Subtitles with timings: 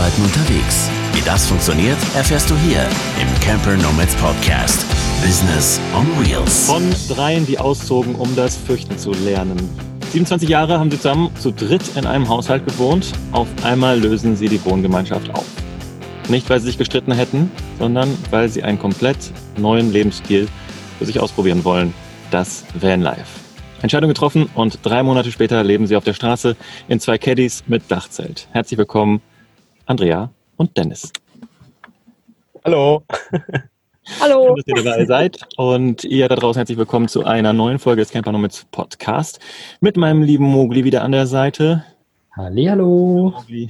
[0.00, 0.90] Arbeiten unterwegs.
[1.12, 2.88] Wie das funktioniert, erfährst du hier
[3.20, 4.86] im Camper Nomads Podcast.
[5.22, 6.64] Business on Wheels.
[6.64, 9.58] Von dreien, die auszogen, um das Fürchten zu lernen.
[10.12, 13.12] 27 Jahre haben sie zusammen zu dritt in einem Haushalt gewohnt.
[13.32, 15.44] Auf einmal lösen sie die Wohngemeinschaft auf.
[16.30, 19.18] Nicht, weil sie sich gestritten hätten, sondern weil sie einen komplett
[19.58, 20.48] neuen Lebensstil
[20.98, 21.92] für sich ausprobieren wollen.
[22.30, 23.38] Das Vanlife.
[23.82, 26.56] Entscheidung getroffen und drei Monate später leben sie auf der Straße
[26.88, 28.48] in zwei Caddies mit Dachzelt.
[28.52, 29.20] Herzlich willkommen,
[29.90, 31.12] Andrea und Dennis.
[32.64, 33.02] Hallo.
[34.20, 34.54] Hallo.
[34.54, 35.40] Schön, dass ihr dabei seid.
[35.56, 39.40] Und ihr da draußen herzlich willkommen zu einer neuen Folge des Camper Nomads Podcast.
[39.80, 41.84] Mit meinem lieben Mogli wieder an der Seite.
[42.36, 43.34] Hallihallo.
[43.36, 43.68] Mogli.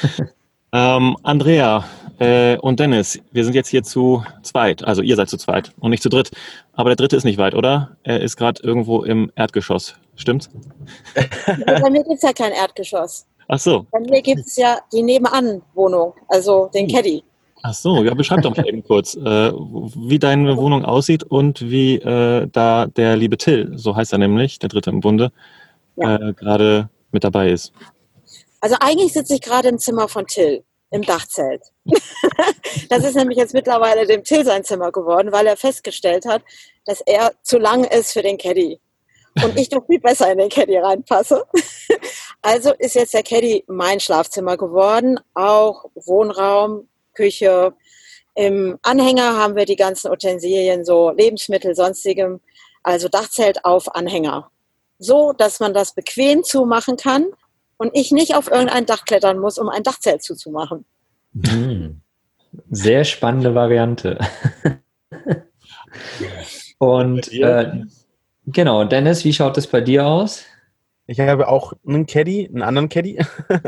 [0.72, 1.86] ähm, Andrea
[2.20, 4.84] äh, und Dennis, wir sind jetzt hier zu zweit.
[4.84, 6.30] Also ihr seid zu zweit und nicht zu dritt.
[6.74, 7.96] Aber der dritte ist nicht weit, oder?
[8.04, 9.96] Er ist gerade irgendwo im Erdgeschoss.
[10.14, 10.48] Stimmt's?
[11.46, 13.26] Bei mir gibt es ja kein Erdgeschoss.
[13.48, 13.86] Ach so.
[13.90, 17.22] Bei mir gibt es ja die Nebenan-Wohnung, also den Caddy.
[17.64, 21.94] Ach so, ja, beschreib doch mal eben kurz, äh, wie deine Wohnung aussieht und wie
[21.96, 25.30] äh, da der liebe Till, so heißt er nämlich, der Dritte im Bunde,
[25.96, 26.16] Ja.
[26.16, 27.72] äh, gerade mit dabei ist.
[28.60, 31.62] Also eigentlich sitze ich gerade im Zimmer von Till, im Dachzelt.
[32.88, 36.42] das ist nämlich jetzt mittlerweile dem Till sein Zimmer geworden, weil er festgestellt hat,
[36.84, 38.80] dass er zu lang ist für den Caddy.
[39.42, 41.44] Und ich doch viel besser in den Caddy reinpasse.
[42.44, 47.72] Also ist jetzt der Caddy mein Schlafzimmer geworden, auch Wohnraum, Küche.
[48.34, 52.40] Im Anhänger haben wir die ganzen Utensilien, so Lebensmittel, sonstigem,
[52.82, 54.50] also Dachzelt auf Anhänger.
[54.98, 57.26] So, dass man das bequem zumachen kann
[57.76, 60.84] und ich nicht auf irgendein Dach klettern muss, um ein Dachzelt zuzumachen.
[61.46, 62.00] Hm.
[62.70, 64.18] Sehr spannende Variante.
[66.78, 67.84] Und äh,
[68.46, 70.44] genau, Dennis, wie schaut es bei dir aus?
[71.06, 73.18] Ich habe auch einen Caddy, einen anderen Caddy.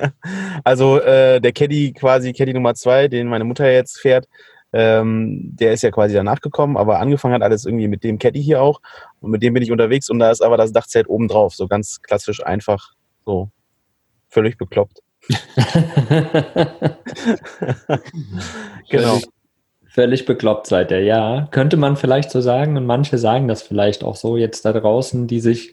[0.64, 4.28] also äh, der Caddy quasi, Caddy Nummer zwei, den meine Mutter jetzt fährt,
[4.72, 8.42] ähm, der ist ja quasi danach gekommen, aber angefangen hat alles irgendwie mit dem Caddy
[8.42, 8.80] hier auch.
[9.20, 11.54] Und mit dem bin ich unterwegs und da ist aber das Dachzelt oben drauf.
[11.54, 12.92] So ganz klassisch einfach,
[13.24, 13.50] so
[14.28, 15.00] völlig bekloppt.
[18.90, 19.20] genau.
[19.94, 21.46] Völlig, bekloppt seid ihr, ja.
[21.52, 25.28] Könnte man vielleicht so sagen und manche sagen das vielleicht auch so jetzt da draußen,
[25.28, 25.72] die sich,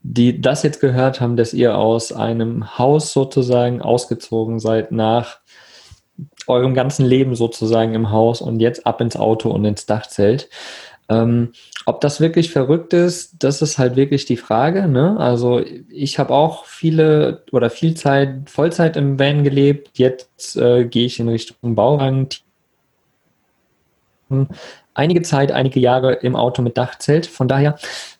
[0.00, 5.40] die das jetzt gehört haben, dass ihr aus einem Haus sozusagen ausgezogen seid nach
[6.46, 10.48] eurem ganzen Leben sozusagen im Haus und jetzt ab ins Auto und ins Dachzelt.
[11.08, 11.50] Ähm,
[11.84, 14.86] ob das wirklich verrückt ist, das ist halt wirklich die Frage.
[14.86, 15.16] Ne?
[15.18, 19.98] Also ich habe auch viele oder viel Zeit, Vollzeit im Van gelebt.
[19.98, 22.28] Jetzt äh, gehe ich in Richtung Bauwagen.
[24.94, 27.26] Einige Zeit, einige Jahre im Auto mit Dachzelt.
[27.26, 27.76] Von daher,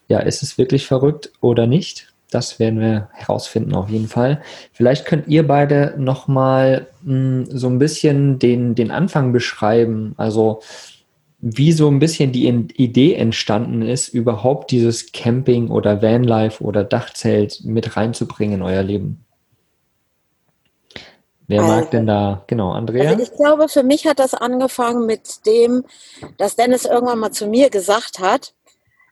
[0.08, 2.12] ja, ist es wirklich verrückt oder nicht?
[2.30, 4.42] Das werden wir herausfinden auf jeden Fall.
[4.72, 10.14] Vielleicht könnt ihr beide nochmal so ein bisschen den, den Anfang beschreiben.
[10.18, 10.60] Also
[11.41, 17.62] wie so ein bisschen die Idee entstanden ist, überhaupt dieses Camping oder Vanlife oder Dachzelt
[17.64, 19.24] mit reinzubringen in euer Leben.
[21.48, 23.10] Wer mag Also- denn da, genau, Andrea?
[23.10, 25.84] Also ich glaube, für mich hat das angefangen mit dem,
[26.36, 28.54] dass Dennis irgendwann mal zu mir gesagt hat,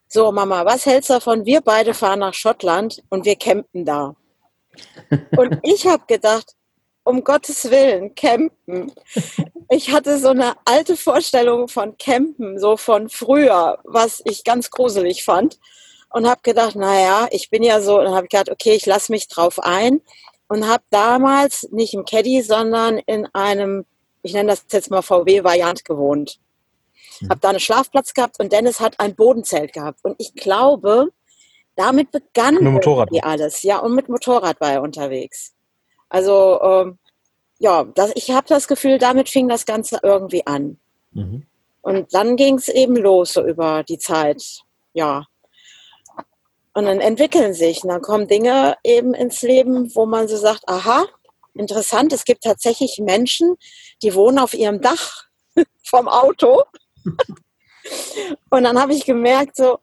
[0.08, 1.44] so Mama, was hältst du davon?
[1.47, 4.14] Wir beide fahren nach Schottland und wir campen da.
[5.36, 6.54] Und ich habe gedacht,
[7.02, 8.92] um Gottes Willen, campen.
[9.70, 15.24] Ich hatte so eine alte Vorstellung von campen, so von früher, was ich ganz gruselig
[15.24, 15.58] fand.
[16.10, 19.10] Und habe gedacht, naja, ich bin ja so, dann habe ich gedacht, okay, ich lasse
[19.12, 20.03] mich drauf ein.
[20.48, 23.84] Und habe damals nicht im Caddy, sondern in einem,
[24.22, 26.38] ich nenne das jetzt mal VW-Variant gewohnt.
[27.28, 30.00] Habe da einen Schlafplatz gehabt und Dennis hat ein Bodenzelt gehabt.
[30.04, 31.08] Und ich glaube,
[31.74, 33.62] damit begann Mit irgendwie alles.
[33.62, 35.54] Ja, und mit Motorrad war er unterwegs.
[36.08, 36.98] Also, ähm,
[37.58, 40.78] ja, das, ich habe das Gefühl, damit fing das Ganze irgendwie an.
[41.12, 41.46] Mhm.
[41.82, 44.42] Und dann ging es eben los, so über die Zeit.
[44.92, 45.26] Ja.
[46.76, 50.68] Und dann entwickeln sich, und dann kommen Dinge eben ins Leben, wo man so sagt,
[50.68, 51.06] aha,
[51.54, 53.56] interessant, es gibt tatsächlich Menschen,
[54.03, 55.24] die wohnen auf ihrem Dach
[55.83, 56.65] vom Auto.
[58.50, 59.78] Und dann habe ich gemerkt, so,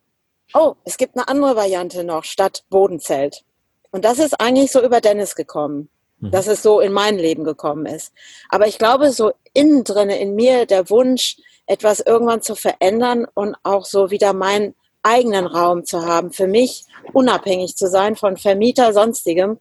[0.53, 3.43] oh, es gibt eine andere Variante noch statt Bodenzelt.
[3.91, 5.89] Und das ist eigentlich so über Dennis gekommen,
[6.23, 6.31] Mhm.
[6.31, 8.13] dass es so in mein Leben gekommen ist.
[8.49, 13.55] Aber ich glaube, so innen drin in mir der Wunsch, etwas irgendwann zu verändern und
[13.63, 18.93] auch so wieder meinen eigenen Raum zu haben, für mich unabhängig zu sein von Vermieter,
[18.93, 19.59] sonstigem,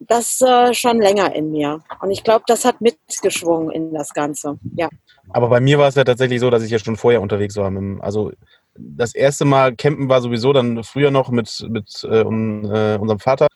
[0.00, 1.80] das äh, schon länger in mir.
[2.00, 4.58] Und ich glaube, das hat mitgeschwungen in das Ganze.
[4.74, 4.88] Ja.
[5.30, 7.72] Aber bei mir war es ja tatsächlich so, dass ich ja schon vorher unterwegs war.
[8.00, 8.32] Also
[8.74, 13.20] das erste Mal campen war sowieso dann früher noch mit, mit äh, un, äh, unserem
[13.20, 13.46] Vater.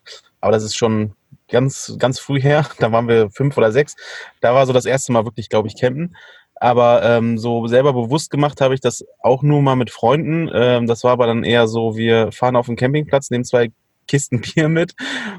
[0.41, 1.15] Aber das ist schon
[1.49, 2.67] ganz, ganz früh her.
[2.79, 3.97] Da waren wir fünf oder sechs.
[4.41, 6.17] Da war so das erste Mal wirklich, glaube ich, campen.
[6.59, 10.51] Aber ähm, so selber bewusst gemacht habe ich das auch nur mal mit Freunden.
[10.53, 13.71] Ähm, das war aber dann eher so, wir fahren auf den Campingplatz, nehmen zwei
[14.09, 14.95] Kisten Bier mit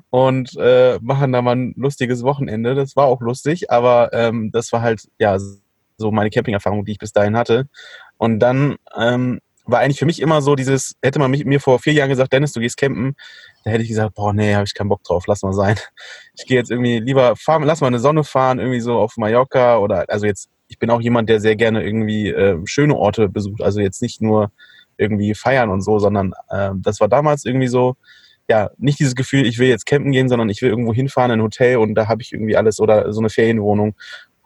[0.10, 2.76] und äh, machen da mal ein lustiges Wochenende.
[2.76, 5.38] Das war auch lustig, aber ähm, das war halt ja
[5.98, 7.68] so meine Camping-Erfahrung, die ich bis dahin hatte.
[8.18, 11.80] Und dann ähm, war eigentlich für mich immer so dieses, hätte man mich, mir vor
[11.80, 13.16] vier Jahren gesagt, Dennis, du gehst campen,
[13.64, 15.78] da hätte ich gesagt, boah, nee, habe ich keinen Bock drauf, lass mal sein.
[16.36, 19.78] Ich gehe jetzt irgendwie lieber, fahren, lass mal eine Sonne fahren, irgendwie so auf Mallorca
[19.78, 23.62] oder, also jetzt, ich bin auch jemand, der sehr gerne irgendwie äh, schöne Orte besucht,
[23.62, 24.52] also jetzt nicht nur
[24.98, 27.96] irgendwie feiern und so, sondern äh, das war damals irgendwie so,
[28.50, 31.40] ja, nicht dieses Gefühl, ich will jetzt campen gehen, sondern ich will irgendwo hinfahren, in
[31.40, 33.96] ein Hotel und da habe ich irgendwie alles oder so eine Ferienwohnung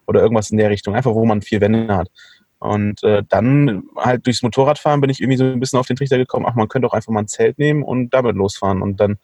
[0.08, 2.10] oder irgendwas in der Richtung, einfach wo man vier Wände hat.
[2.60, 6.18] Und äh, dann halt durchs Motorradfahren bin ich irgendwie so ein bisschen auf den Trichter
[6.18, 8.84] gekommen, ach, man könnte auch einfach mal ein Zelt nehmen und damit losfahren.
[8.84, 9.18] Und dann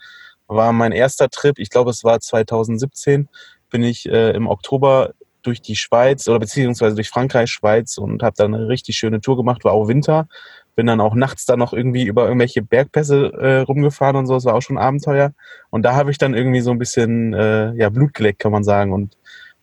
[0.48, 3.30] war mein erster Trip, ich glaube, es war 2017,
[3.70, 5.14] bin ich äh, im Oktober
[5.48, 9.38] durch die Schweiz oder beziehungsweise durch Frankreich, Schweiz und habe dann eine richtig schöne Tour
[9.38, 10.28] gemacht, war auch Winter.
[10.76, 14.46] Bin dann auch nachts dann noch irgendwie über irgendwelche Bergpässe äh, rumgefahren und so, das
[14.46, 15.34] war auch schon Abenteuer.
[15.72, 18.64] Und da habe ich dann irgendwie so ein bisschen äh, ja, Blut geleckt, kann man
[18.64, 18.94] sagen.
[18.94, 19.18] Und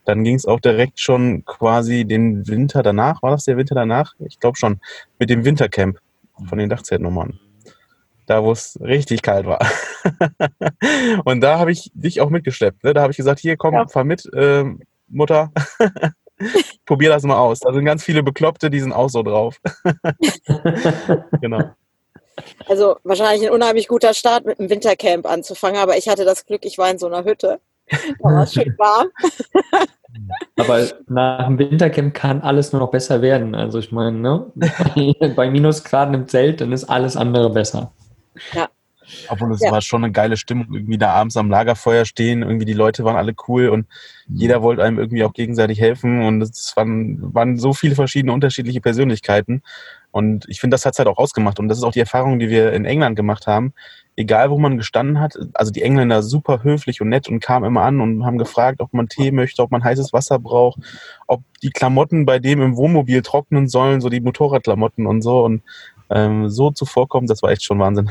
[0.05, 3.23] dann ging es auch direkt schon quasi den Winter danach.
[3.23, 4.15] War das der Winter danach?
[4.19, 4.81] Ich glaube schon.
[5.19, 5.99] Mit dem Wintercamp
[6.49, 7.39] von den Dachzeltnummern.
[8.27, 9.61] Da, wo es richtig kalt war.
[11.25, 12.83] und da habe ich dich auch mitgeschleppt.
[12.83, 12.95] Ne?
[12.95, 13.87] Da habe ich gesagt, hier komm, ja.
[13.87, 14.65] fahr mit, äh,
[15.09, 15.53] Mutter.
[16.87, 17.61] Probier das mal aus.
[17.61, 19.61] Da sind ganz viele Bekloppte, die sind auch so drauf.
[21.41, 21.71] genau.
[22.69, 26.65] Also wahrscheinlich ein unheimlich guter Start mit dem Wintercamp anzufangen, aber ich hatte das Glück,
[26.65, 27.61] ich war in so einer Hütte.
[27.89, 29.09] Da war es schön warm.
[30.57, 33.55] Aber nach dem Wintercamp kann alles nur noch besser werden.
[33.55, 34.53] Also ich meine, ne?
[35.37, 37.93] bei Minusgraden im Zelt, dann ist alles andere besser.
[38.53, 38.69] Ja.
[39.29, 39.71] Obwohl es ja.
[39.71, 43.17] war schon eine geile Stimmung, irgendwie da abends am Lagerfeuer stehen, irgendwie die Leute waren
[43.17, 43.87] alle cool und
[44.27, 44.37] mhm.
[44.37, 48.81] jeder wollte einem irgendwie auch gegenseitig helfen und es waren, waren so viele verschiedene unterschiedliche
[48.81, 49.63] Persönlichkeiten
[50.11, 52.39] und ich finde, das hat es halt auch ausgemacht und das ist auch die Erfahrung,
[52.39, 53.73] die wir in England gemacht haben,
[54.17, 57.83] egal wo man gestanden hat, also die Engländer super höflich und nett und kamen immer
[57.83, 60.79] an und haben gefragt, ob man Tee möchte, ob man heißes Wasser braucht,
[61.27, 65.63] ob die Klamotten bei dem im Wohnmobil trocknen sollen, so die Motorradklamotten und so und
[66.11, 68.09] ähm, so zuvorkommen, das war echt schon Wahnsinn.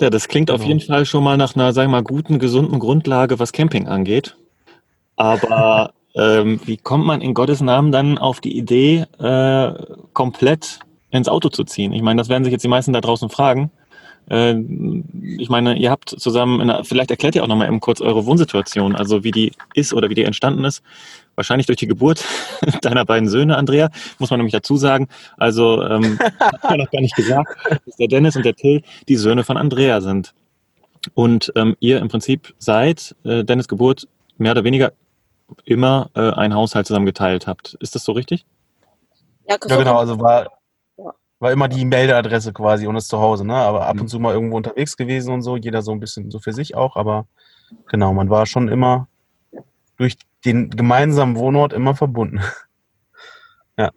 [0.00, 0.60] Ja, das klingt genau.
[0.60, 3.88] auf jeden Fall schon mal nach einer, sagen wir mal, guten, gesunden Grundlage, was Camping
[3.88, 4.36] angeht.
[5.16, 9.72] Aber ähm, wie kommt man in Gottes Namen dann auf die Idee, äh,
[10.12, 10.80] komplett
[11.10, 11.92] ins Auto zu ziehen?
[11.92, 13.72] Ich meine, das werden sich jetzt die meisten da draußen fragen.
[14.30, 14.54] Äh,
[15.38, 18.94] ich meine, ihr habt zusammen, einer, vielleicht erklärt ihr auch nochmal eben kurz eure Wohnsituation,
[18.94, 20.82] also wie die ist oder wie die entstanden ist.
[21.34, 22.24] Wahrscheinlich durch die Geburt
[22.82, 25.08] deiner beiden Söhne, Andrea, muss man nämlich dazu sagen.
[25.36, 27.54] Also, ähm, hat man noch gar nicht gesagt,
[27.86, 30.34] dass der Dennis und der Till die Söhne von Andrea sind.
[31.14, 34.92] Und ähm, ihr im Prinzip seit äh, Dennis Geburt mehr oder weniger
[35.64, 37.74] immer äh, ein Haushalt zusammen geteilt habt.
[37.80, 38.44] Ist das so richtig?
[39.48, 39.96] Ja, ja genau.
[39.96, 40.57] Also war
[41.40, 43.54] war immer die Meldeadresse quasi und ist zu Hause, ne?
[43.54, 44.08] Aber ab und mhm.
[44.08, 46.96] zu mal irgendwo unterwegs gewesen und so, jeder so ein bisschen so für sich auch,
[46.96, 47.26] aber
[47.86, 49.08] genau, man war schon immer
[49.96, 52.40] durch den gemeinsamen Wohnort immer verbunden.
[53.78, 53.90] ja.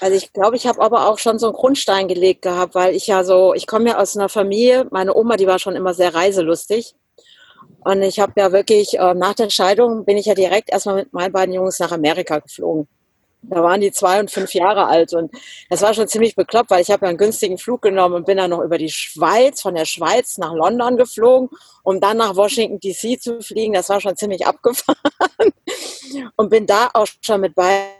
[0.00, 3.06] Also ich glaube, ich habe aber auch schon so einen Grundstein gelegt gehabt, weil ich
[3.06, 6.14] ja so, ich komme ja aus einer Familie, meine Oma, die war schon immer sehr
[6.14, 6.94] reiselustig.
[7.84, 11.12] Und ich habe ja wirklich, äh, nach der Scheidung bin ich ja direkt erstmal mit
[11.12, 12.88] meinen beiden Jungs nach Amerika geflogen.
[13.42, 15.32] Da waren die zwei und fünf Jahre alt und
[15.68, 18.36] das war schon ziemlich bekloppt, weil ich habe ja einen günstigen Flug genommen und bin
[18.36, 21.48] dann noch über die Schweiz, von der Schweiz nach London geflogen,
[21.82, 23.72] um dann nach Washington DC zu fliegen.
[23.72, 24.96] Das war schon ziemlich abgefahren
[26.36, 27.90] und bin da auch schon mit beiden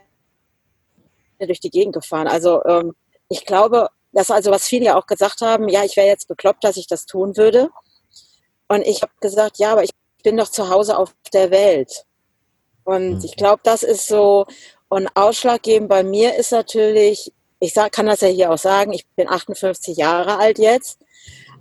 [1.39, 2.27] durch die Gegend gefahren.
[2.27, 2.93] Also ähm,
[3.27, 6.63] ich glaube, das also, was viele ja auch gesagt haben, ja, ich wäre jetzt bekloppt,
[6.63, 7.69] dass ich das tun würde.
[8.67, 9.91] Und ich habe gesagt, ja, aber ich
[10.23, 12.05] bin doch zu Hause auf der Welt.
[12.83, 13.21] Und mhm.
[13.23, 14.45] ich glaube, das ist so,
[14.93, 19.07] und ausschlaggebend bei mir ist natürlich, ich sag, kann das ja hier auch sagen, ich
[19.15, 20.99] bin 58 Jahre alt jetzt.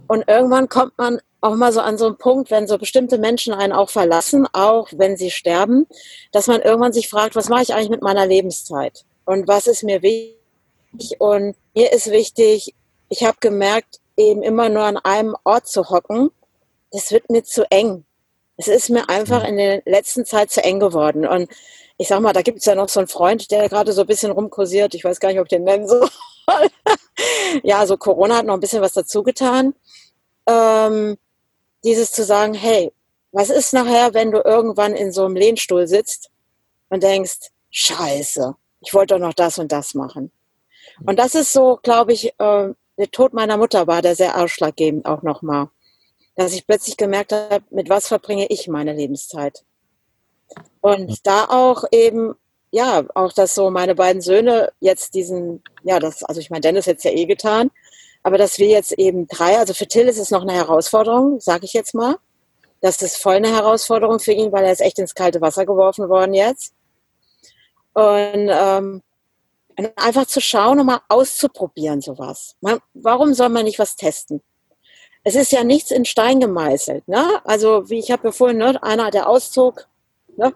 [0.07, 3.55] Und irgendwann kommt man auch mal so an so einen Punkt, wenn so bestimmte Menschen
[3.55, 5.87] einen auch verlassen, auch wenn sie sterben,
[6.31, 9.07] dass man irgendwann sich fragt, was mache ich eigentlich mit meiner Lebenszeit?
[9.25, 11.19] Und was ist mir wichtig?
[11.19, 12.75] Und mir ist wichtig,
[13.09, 16.31] ich habe gemerkt, eben immer nur an einem Ort zu hocken,
[16.91, 18.05] das wird mir zu eng.
[18.59, 21.27] Es ist mir einfach in der letzten Zeit zu eng geworden.
[21.27, 21.49] Und
[22.03, 24.09] ich sag mal, da gibt es ja noch so einen Freund, der gerade so ein
[24.09, 24.93] bisschen rumkursiert.
[24.95, 26.09] Ich weiß gar nicht, ob ich den nennen soll.
[27.63, 29.73] ja, so Corona hat noch ein bisschen was dazu getan.
[30.49, 31.17] Ähm,
[31.85, 32.93] dieses zu sagen, hey,
[33.31, 36.31] was ist nachher, wenn du irgendwann in so einem Lehnstuhl sitzt
[36.89, 40.33] und denkst, scheiße, ich wollte doch noch das und das machen.
[41.07, 45.07] Und das ist so, glaube ich, äh, der Tod meiner Mutter war der sehr ausschlaggebend
[45.07, 45.69] auch nochmal.
[46.35, 49.65] dass ich plötzlich gemerkt habe, mit was verbringe ich meine Lebenszeit.
[50.81, 52.35] Und da auch eben,
[52.71, 56.87] ja, auch dass so meine beiden Söhne jetzt diesen, ja, das, also ich meine, Dennis
[56.87, 57.71] jetzt ja eh getan,
[58.23, 61.65] aber dass wir jetzt eben drei, also für Till ist es noch eine Herausforderung, sage
[61.65, 62.17] ich jetzt mal.
[62.81, 66.09] Das ist voll eine Herausforderung für ihn, weil er ist echt ins kalte Wasser geworfen
[66.09, 66.75] worden jetzt.
[67.95, 69.03] Und ähm,
[69.97, 72.57] einfach zu schauen und mal auszuprobieren sowas.
[72.61, 74.43] Man, warum soll man nicht was testen?
[75.25, 77.07] Es ist ja nichts in Stein gemeißelt.
[77.07, 77.41] Ne?
[77.45, 79.87] Also wie ich habe ja vorhin, ne, einer, der Auszug,
[80.37, 80.53] ne?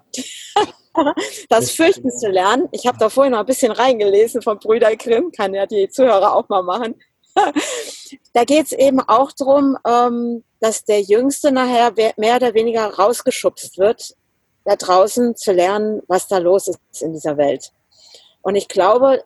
[1.49, 2.69] das Fürchten zu lernen.
[2.73, 6.35] Ich habe da vorhin noch ein bisschen reingelesen von Brüder Grimm, kann ja die Zuhörer
[6.35, 6.95] auch mal machen.
[8.33, 13.79] da geht es eben auch darum, ähm, dass der Jüngste nachher mehr oder weniger rausgeschubst
[13.79, 14.15] wird,
[14.65, 17.73] da draußen zu lernen, was da los ist in dieser Welt.
[18.43, 19.23] Und ich glaube,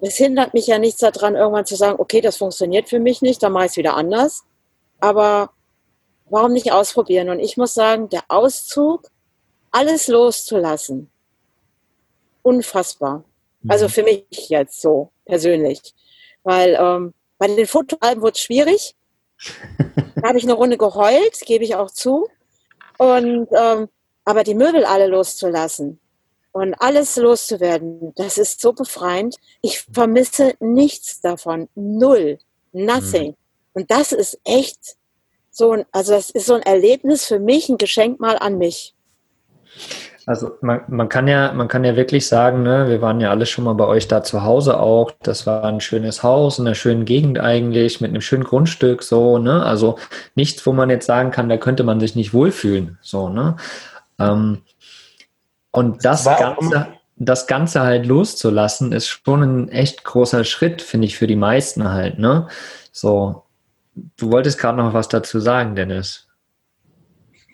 [0.00, 3.42] es hindert mich ja nichts daran, irgendwann zu sagen, okay, das funktioniert für mich nicht,
[3.42, 4.42] dann mache ich es wieder anders.
[4.98, 5.50] Aber
[6.28, 7.28] warum nicht ausprobieren?
[7.28, 9.08] Und ich muss sagen, der Auszug,
[9.72, 11.10] alles loszulassen,
[12.42, 13.24] unfassbar.
[13.68, 13.90] Also mhm.
[13.90, 15.94] für mich jetzt so persönlich.
[16.44, 18.94] Weil ähm, bei den Fotoalben wurde es schwierig.
[20.16, 22.28] da habe ich eine Runde geheult, gebe ich auch zu.
[22.98, 23.88] Und ähm,
[24.24, 25.98] aber die Möbel alle loszulassen,
[26.52, 29.36] und alles loszuwerden, das ist so befreiend.
[29.62, 31.68] Ich vermisse nichts davon.
[31.74, 32.38] Null.
[32.72, 33.30] Nothing.
[33.30, 33.36] Mhm.
[33.72, 34.96] Und das ist echt
[35.50, 38.91] so ein, also das ist so ein Erlebnis für mich, ein Geschenk mal an mich.
[40.24, 43.44] Also man, man, kann ja, man kann ja wirklich sagen, ne, wir waren ja alle
[43.44, 45.10] schon mal bei euch da zu Hause auch.
[45.22, 49.38] Das war ein schönes Haus in einer schönen Gegend eigentlich, mit einem schönen Grundstück, so,
[49.38, 49.64] ne?
[49.64, 49.98] Also
[50.36, 52.98] nichts, wo man jetzt sagen kann, da könnte man sich nicht wohlfühlen.
[53.02, 53.56] So, ne?
[54.20, 54.62] Ähm,
[55.72, 56.86] und das, das Ganze,
[57.16, 61.90] das Ganze halt loszulassen, ist schon ein echt großer Schritt, finde ich, für die meisten
[61.90, 62.46] halt, ne?
[62.92, 63.42] So,
[63.94, 66.28] du wolltest gerade noch was dazu sagen, Dennis.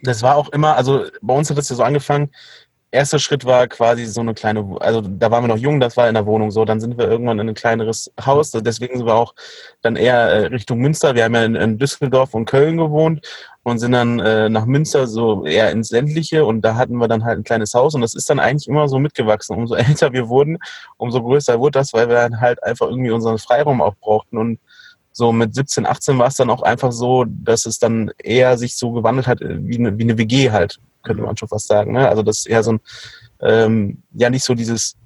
[0.03, 2.31] Das war auch immer, also bei uns hat es ja so angefangen,
[2.91, 6.09] erster Schritt war quasi so eine kleine, also da waren wir noch jung, das war
[6.09, 9.15] in der Wohnung so, dann sind wir irgendwann in ein kleineres Haus, deswegen sind wir
[9.15, 9.35] auch
[9.83, 13.27] dann eher äh, Richtung Münster, wir haben ja in, in Düsseldorf und Köln gewohnt
[13.69, 16.45] und sind dann äh, nach Münster so eher ins ländliche.
[16.45, 17.95] Und da hatten wir dann halt ein kleines Haus.
[17.95, 19.57] Und das ist dann eigentlich immer so mitgewachsen.
[19.57, 20.59] Umso älter wir wurden,
[20.97, 24.39] umso größer wurde das, weil wir dann halt einfach irgendwie unseren Freiraum auch brauchten.
[24.39, 24.59] Und
[25.19, 28.77] so mit 17, 18 war es dann auch einfach so, dass es dann eher sich
[28.77, 31.93] so gewandelt hat äh, wie eine, wie eine WG halt, könnte man schon fast sagen.
[31.93, 32.09] Ne?
[32.09, 32.81] Also das ist eher so ein,
[33.41, 34.97] ähm, ja nicht so dieses,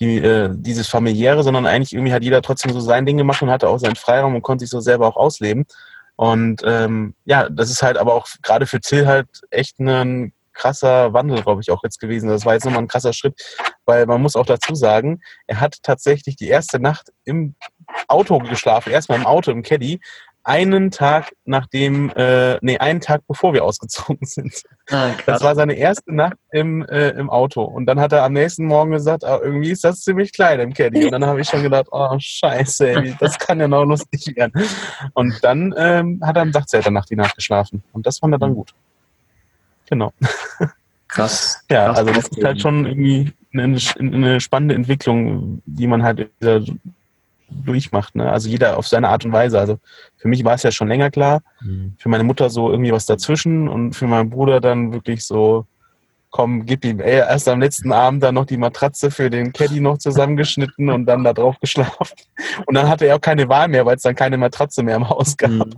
[0.00, 3.50] die, äh, dieses familiäre, sondern eigentlich irgendwie hat jeder trotzdem so sein Ding gemacht und
[3.50, 5.66] hatte auch seinen Freiraum und konnte sich so selber auch ausleben.
[6.16, 11.12] Und ähm, ja, das ist halt aber auch gerade für Till halt echt ein krasser
[11.12, 12.30] Wandel, glaube ich, auch jetzt gewesen.
[12.30, 13.34] Das war jetzt nochmal ein krasser Schritt,
[13.84, 17.54] weil man muss auch dazu sagen, er hat tatsächlich die erste Nacht im
[18.06, 20.00] Auto geschlafen, erstmal im Auto, im Caddy,
[20.48, 24.62] einen Tag nachdem, äh, nee, einen Tag bevor wir ausgezogen sind.
[24.90, 27.62] Ah, das war seine erste Nacht im, äh, im Auto.
[27.62, 30.72] Und dann hat er am nächsten Morgen gesagt, ah, irgendwie ist das ziemlich klein im
[30.72, 31.04] Caddy.
[31.04, 34.52] Und dann habe ich schon gedacht, oh scheiße, ey, das kann ja noch lustig werden.
[35.12, 37.82] Und dann ähm, hat er am Dachzelternacht die Nacht geschlafen.
[37.92, 38.72] Und das fand er dann gut.
[39.90, 40.12] Genau.
[41.08, 41.62] Krass.
[41.70, 46.20] ja, krass also das ist halt schon irgendwie eine, eine spannende Entwicklung, die man halt
[46.20, 46.60] in dieser
[47.50, 48.14] durchmacht.
[48.14, 48.30] Ne?
[48.30, 49.58] Also jeder auf seine Art und Weise.
[49.58, 49.78] Also
[50.16, 51.40] für mich war es ja schon länger klar.
[51.60, 51.94] Mhm.
[51.98, 55.66] Für meine Mutter so irgendwie was dazwischen und für meinen Bruder dann wirklich so,
[56.30, 59.80] komm, gib ihm ey, erst am letzten Abend dann noch die Matratze für den Caddy
[59.80, 62.16] noch zusammengeschnitten und dann da drauf geschlafen.
[62.66, 65.08] Und dann hatte er auch keine Wahl mehr, weil es dann keine Matratze mehr im
[65.08, 65.50] Haus gab.
[65.50, 65.74] Mhm.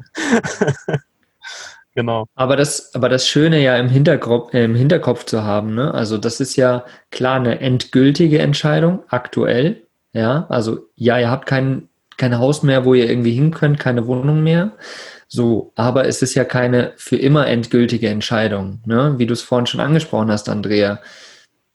[1.95, 2.27] genau.
[2.35, 5.95] Aber das, aber das Schöne ja im Hinterkopf, äh, im Hinterkopf zu haben, ne?
[5.95, 11.89] also das ist ja klar eine endgültige Entscheidung aktuell, ja, also ja, ihr habt kein,
[12.17, 14.73] kein Haus mehr, wo ihr irgendwie hin könnt, keine Wohnung mehr.
[15.29, 19.15] So, aber es ist ja keine für immer endgültige Entscheidung, ne?
[19.19, 21.01] wie du es vorhin schon angesprochen hast, Andrea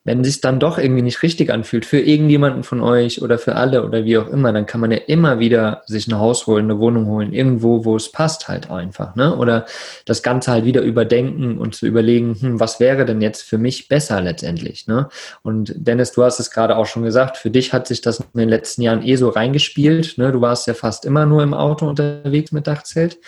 [0.06, 3.84] wenn sich dann doch irgendwie nicht richtig anfühlt für irgendjemanden von euch oder für alle
[3.84, 6.78] oder wie auch immer, dann kann man ja immer wieder sich ein Haus holen, eine
[6.78, 9.36] Wohnung holen, irgendwo, wo es passt halt einfach, ne?
[9.36, 9.66] Oder
[10.04, 13.88] das Ganze halt wieder überdenken und zu überlegen, hm, was wäre denn jetzt für mich
[13.88, 15.08] besser letztendlich, ne?
[15.42, 18.38] Und Dennis, du hast es gerade auch schon gesagt, für dich hat sich das in
[18.38, 20.30] den letzten Jahren eh so reingespielt, ne?
[20.30, 23.18] Du warst ja fast immer nur im Auto unterwegs mit Dachzelt.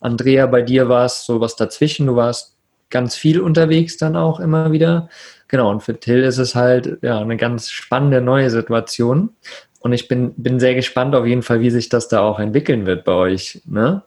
[0.00, 2.54] Andrea, bei dir war es so was dazwischen, du warst
[2.90, 5.08] ganz viel unterwegs dann auch immer wieder.
[5.48, 9.30] Genau, und für Till ist es halt ja eine ganz spannende neue Situation.
[9.80, 12.84] Und ich bin, bin sehr gespannt auf jeden Fall, wie sich das da auch entwickeln
[12.84, 13.62] wird bei euch.
[13.64, 14.02] Ne?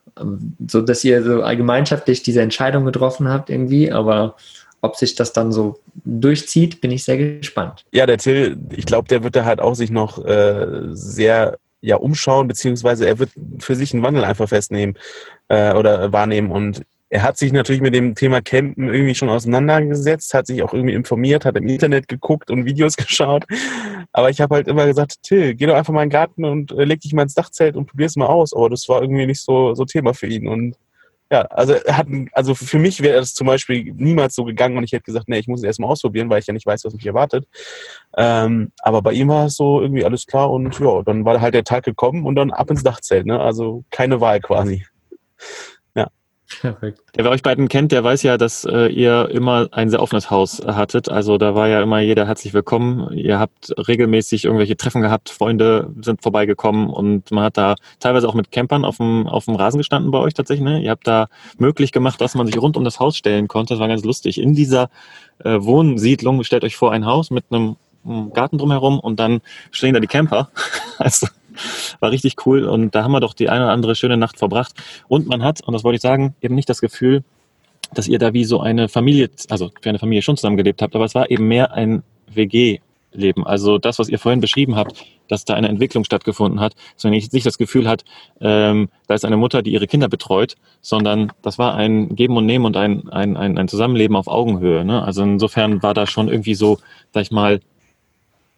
[0.67, 4.35] So dass ihr so gemeinschaftlich diese Entscheidung getroffen habt irgendwie, aber
[4.81, 7.85] ob sich das dann so durchzieht, bin ich sehr gespannt.
[7.91, 11.95] Ja, der Till, ich glaube, der wird da halt auch sich noch äh, sehr ja
[11.95, 14.97] umschauen, beziehungsweise er wird für sich einen Wandel einfach festnehmen
[15.47, 16.51] äh, oder wahrnehmen.
[16.51, 20.73] Und er hat sich natürlich mit dem Thema Campen irgendwie schon auseinandergesetzt, hat sich auch
[20.73, 23.43] irgendwie informiert, hat im Internet geguckt und Videos geschaut.
[24.13, 26.71] Aber ich habe halt immer gesagt, Till, geh doch einfach mal in den Garten und
[26.71, 28.53] äh, leg dich mal ins Dachzelt und probier's mal aus.
[28.53, 30.47] Aber das war irgendwie nicht so, so Thema für ihn.
[30.47, 30.77] Und
[31.29, 34.93] ja, also hat, also für mich wäre es zum Beispiel niemals so gegangen und ich
[34.93, 37.05] hätte gesagt, nee, ich muss es erstmal ausprobieren, weil ich ja nicht weiß, was mich
[37.05, 37.45] erwartet.
[38.15, 41.55] Ähm, aber bei ihm war es so irgendwie alles klar und ja, dann war halt
[41.55, 43.37] der Tag gekommen und dann ab ins Dachzelt, ne?
[43.37, 44.85] Also keine Wahl quasi.
[46.59, 46.99] Perfekt.
[47.15, 50.29] Der, wer euch beiden kennt, der weiß ja, dass äh, ihr immer ein sehr offenes
[50.29, 51.09] Haus hattet.
[51.09, 53.13] Also da war ja immer jeder herzlich willkommen.
[53.13, 58.33] Ihr habt regelmäßig irgendwelche Treffen gehabt, Freunde sind vorbeigekommen und man hat da teilweise auch
[58.33, 60.65] mit Campern auf dem, auf dem Rasen gestanden bei euch tatsächlich.
[60.65, 60.81] Ne?
[60.81, 61.27] Ihr habt da
[61.57, 63.73] möglich gemacht, dass man sich rund um das Haus stellen konnte.
[63.73, 64.39] Das war ganz lustig.
[64.39, 64.89] In dieser
[65.43, 69.41] äh, Wohnsiedlung stellt euch vor ein Haus mit einem, einem Garten drumherum und dann
[69.71, 70.49] stehen da die Camper.
[70.97, 71.27] also
[71.99, 74.73] war richtig cool und da haben wir doch die eine oder andere schöne Nacht verbracht.
[75.07, 77.23] Und man hat, und das wollte ich sagen, eben nicht das Gefühl,
[77.93, 81.05] dass ihr da wie so eine Familie, also für eine Familie schon zusammengelebt habt, aber
[81.05, 82.03] es war eben mehr ein
[82.33, 83.45] WG-Leben.
[83.45, 87.13] Also das, was ihr vorhin beschrieben habt, dass da eine Entwicklung stattgefunden hat, dass man
[87.13, 88.03] nicht das Gefühl hat,
[88.39, 92.45] ähm, da ist eine Mutter, die ihre Kinder betreut, sondern das war ein Geben und
[92.45, 94.83] Nehmen und ein, ein, ein, ein Zusammenleben auf Augenhöhe.
[94.85, 95.03] Ne?
[95.03, 96.79] Also insofern war da schon irgendwie so,
[97.13, 97.61] sag ich mal,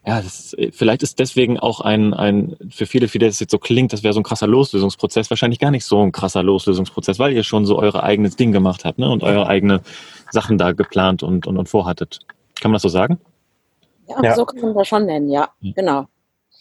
[0.05, 3.93] ja, das, vielleicht ist deswegen auch ein, ein, für viele, viele das jetzt so klingt,
[3.93, 7.43] das wäre so ein krasser Loslösungsprozess, wahrscheinlich gar nicht so ein krasser Loslösungsprozess, weil ihr
[7.43, 9.81] schon so eure eigenes Ding gemacht habt, ne, und eure eigene
[10.31, 12.19] Sachen da geplant und, und, und vorhattet.
[12.59, 13.19] Kann man das so sagen?
[14.09, 14.35] Ja, ja.
[14.35, 15.73] so kann man das schon nennen, ja, mhm.
[15.73, 16.07] genau.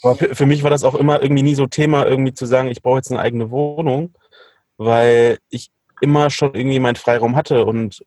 [0.04, 2.68] Aber für, für mich war das auch immer irgendwie nie so Thema, irgendwie zu sagen,
[2.68, 4.14] ich brauche jetzt eine eigene Wohnung,
[4.76, 5.70] weil ich
[6.00, 8.04] immer schon irgendwie meinen Freiraum hatte und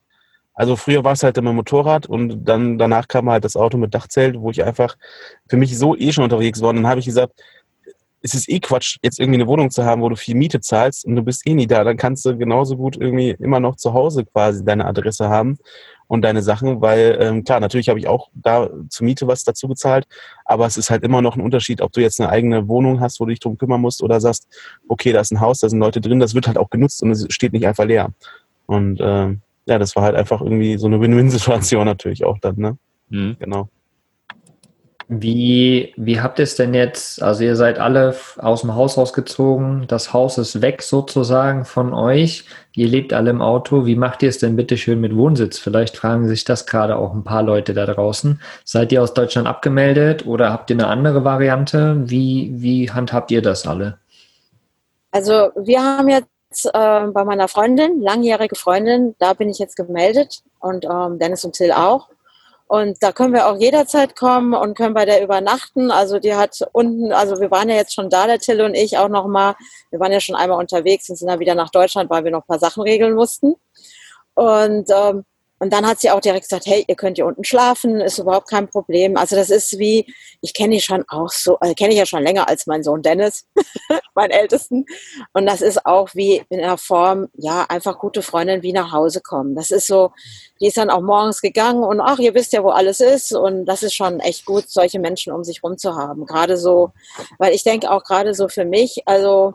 [0.55, 3.93] also früher war es halt immer Motorrad und dann danach kam halt das Auto mit
[3.93, 4.97] Dachzelt, wo ich einfach
[5.49, 6.69] für mich so eh schon unterwegs war.
[6.69, 7.33] Und dann habe ich gesagt,
[8.21, 11.05] es ist eh Quatsch, jetzt irgendwie eine Wohnung zu haben, wo du viel Miete zahlst
[11.05, 11.83] und du bist eh nie da.
[11.83, 15.59] Dann kannst du genauso gut irgendwie immer noch zu Hause quasi deine Adresse haben
[16.07, 19.67] und deine Sachen, weil ähm, klar, natürlich habe ich auch da zur Miete was dazu
[19.67, 20.07] gezahlt,
[20.43, 23.19] aber es ist halt immer noch ein Unterschied, ob du jetzt eine eigene Wohnung hast,
[23.19, 24.47] wo du dich drum kümmern musst oder sagst,
[24.87, 27.11] okay, da ist ein Haus, da sind Leute drin, das wird halt auch genutzt und
[27.11, 28.09] es steht nicht einfach leer.
[28.65, 32.77] Und ähm, ja, das war halt einfach irgendwie so eine Win-Win-Situation natürlich auch dann, ne?
[33.09, 33.37] Mhm.
[33.39, 33.69] Genau.
[35.07, 37.21] Wie, wie habt ihr es denn jetzt?
[37.21, 42.45] Also ihr seid alle aus dem Haus rausgezogen, das Haus ist weg sozusagen von euch,
[42.73, 43.85] ihr lebt alle im Auto.
[43.85, 45.59] Wie macht ihr es denn bitte schön mit Wohnsitz?
[45.59, 48.41] Vielleicht fragen sich das gerade auch ein paar Leute da draußen.
[48.63, 52.09] Seid ihr aus Deutschland abgemeldet oder habt ihr eine andere Variante?
[52.09, 53.99] Wie, wie handhabt ihr das alle?
[55.11, 56.27] Also wir haben jetzt
[56.63, 61.53] äh, bei meiner Freundin, langjährige Freundin, da bin ich jetzt gemeldet und ähm, Dennis und
[61.53, 62.09] Till auch.
[62.67, 65.91] Und da können wir auch jederzeit kommen und können bei der übernachten.
[65.91, 68.97] Also die hat unten, also wir waren ja jetzt schon da, der Till und ich
[68.97, 69.55] auch nochmal.
[69.91, 72.41] Wir waren ja schon einmal unterwegs und sind dann wieder nach Deutschland, weil wir noch
[72.41, 73.55] ein paar Sachen regeln mussten.
[74.33, 75.25] Und ähm,
[75.59, 78.49] und dann hat sie auch direkt gesagt, hey, ihr könnt hier unten schlafen, ist überhaupt
[78.49, 79.15] kein Problem.
[79.15, 80.05] Also das ist wie,
[80.41, 83.01] ich kenne die schon auch so, also kenne ich ja schon länger als mein Sohn
[83.01, 83.45] Dennis,
[84.15, 84.85] mein Ältesten.
[85.31, 89.21] Und das ist auch wie in der Form, ja, einfach gute Freundin wie nach Hause
[89.21, 89.55] kommen.
[89.55, 90.11] Das ist so,
[90.59, 93.33] die ist dann auch morgens gegangen und ach, ihr wisst ja, wo alles ist.
[93.33, 96.25] Und das ist schon echt gut, solche Menschen um sich rum zu haben.
[96.25, 96.91] Gerade so,
[97.37, 99.53] weil ich denke auch gerade so für mich, also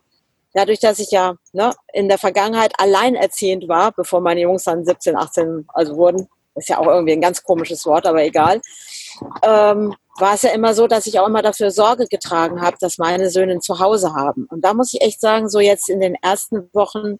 [0.54, 5.16] dadurch, dass ich ja ne, in der Vergangenheit alleinerziehend war, bevor meine Jungs dann 17,
[5.16, 8.60] 18 also wurden, ist ja auch irgendwie ein ganz komisches Wort, aber egal,
[9.42, 12.98] ähm, war es ja immer so, dass ich auch immer dafür Sorge getragen habe, dass
[12.98, 14.46] meine Söhne zu Hause haben.
[14.50, 17.18] Und da muss ich echt sagen, so jetzt in den ersten Wochen,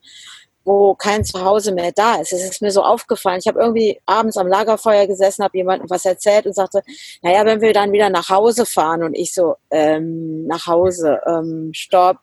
[0.64, 3.38] wo kein Zuhause mehr da ist, es ist mir so aufgefallen.
[3.40, 6.82] Ich habe irgendwie abends am Lagerfeuer gesessen, habe jemandem was erzählt und sagte,
[7.22, 11.70] naja, wenn wir dann wieder nach Hause fahren und ich so, ähm, nach Hause, ähm,
[11.72, 12.18] stopp,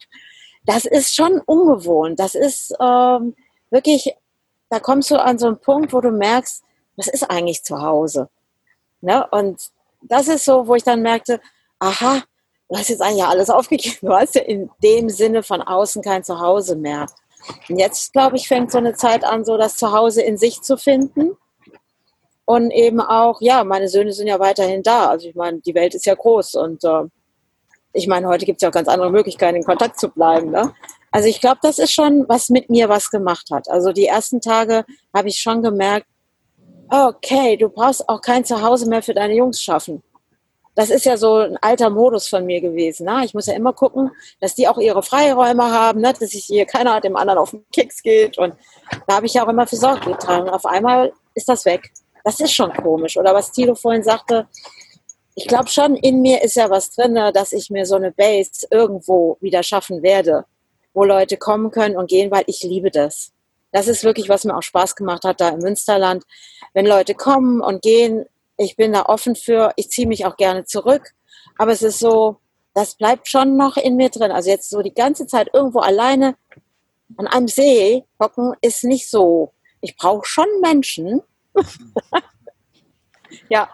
[0.67, 2.19] das ist schon ungewohnt.
[2.19, 3.35] Das ist ähm,
[3.71, 4.13] wirklich,
[4.69, 6.61] da kommst du an so einen Punkt, wo du merkst,
[6.97, 8.29] was ist eigentlich zu Hause?
[8.99, 9.25] Ne?
[9.31, 9.61] Und
[10.01, 11.39] das ist so, wo ich dann merkte,
[11.79, 12.21] aha,
[12.69, 14.07] du hast jetzt eigentlich alles aufgegeben.
[14.07, 17.07] Du hast ja in dem Sinne von außen kein Zuhause mehr.
[17.69, 20.75] Und jetzt, glaube ich, fängt so eine Zeit an, so das Zuhause in sich zu
[20.75, 21.37] finden.
[22.43, 25.07] Und eben auch, ja, meine Söhne sind ja weiterhin da.
[25.07, 27.03] Also ich meine, die Welt ist ja groß und äh,
[27.97, 30.51] ich meine, heute gibt es ja auch ganz andere Möglichkeiten, in Kontakt zu bleiben.
[30.51, 30.73] Ne?
[31.11, 33.69] Also ich glaube, das ist schon, was mit mir was gemacht hat.
[33.69, 36.05] Also die ersten Tage habe ich schon gemerkt,
[36.89, 40.03] okay, du brauchst auch kein Zuhause mehr für deine Jungs schaffen.
[40.75, 43.07] Das ist ja so ein alter Modus von mir gewesen.
[43.07, 43.25] Ne?
[43.25, 46.13] Ich muss ja immer gucken, dass die auch ihre Freiräume haben, ne?
[46.13, 48.37] dass sich hier keiner dem anderen auf den Keks geht.
[48.37, 48.53] Und
[49.07, 50.49] da habe ich ja auch immer für Sorge getragen.
[50.49, 51.91] Auf einmal ist das weg.
[52.23, 53.17] Das ist schon komisch.
[53.17, 54.47] Oder was Tilo vorhin sagte,
[55.37, 58.65] ich glaube schon, in mir ist ja was drin, dass ich mir so eine Base
[58.71, 60.45] irgendwo wieder schaffen werde,
[60.95, 63.31] wo Leute kommen können und gehen, weil ich liebe das.
[63.71, 66.23] das ist wirklich, was mir auch Spaß gemacht hat da im Münsterland.
[66.73, 68.25] Wenn Leute kommen und gehen,
[68.57, 71.13] ich bin da offen für, ich ziehe mich auch gerne zurück.
[71.59, 72.37] Aber es ist so,
[72.73, 74.31] das bleibt schon noch in mir drin.
[74.31, 76.35] Also jetzt so die ganze Zeit irgendwo alleine
[77.17, 79.53] an einem See hocken, ist nicht so.
[79.81, 81.21] Ich brauche schon Menschen.
[83.49, 83.69] ja,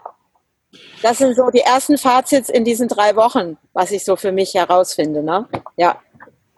[1.01, 4.53] das sind so die ersten Fazits in diesen drei Wochen, was ich so für mich
[4.53, 5.21] herausfinde.
[5.21, 5.47] Ne?
[5.75, 5.99] Ja.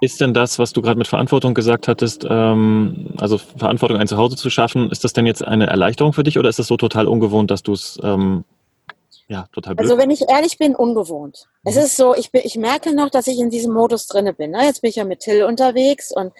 [0.01, 4.35] Ist denn das, was du gerade mit Verantwortung gesagt hattest, ähm, also Verantwortung ein Zuhause
[4.35, 7.07] zu schaffen, ist das denn jetzt eine Erleichterung für dich oder ist das so total
[7.07, 8.43] ungewohnt, dass du es ähm,
[9.27, 9.89] ja, total blöd.
[9.89, 11.47] Also wenn ich ehrlich bin, ungewohnt.
[11.63, 11.69] Mhm.
[11.69, 14.51] Es ist so, ich, bin, ich merke noch, dass ich in diesem Modus drinne bin.
[14.51, 14.65] Ne?
[14.65, 16.33] Jetzt bin ich ja mit Till unterwegs und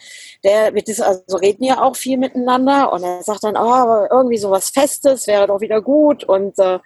[0.44, 4.38] der mit das, also reden ja auch viel miteinander und er sagt dann, oh, irgendwie
[4.38, 6.80] sowas Festes wäre doch wieder gut und, äh,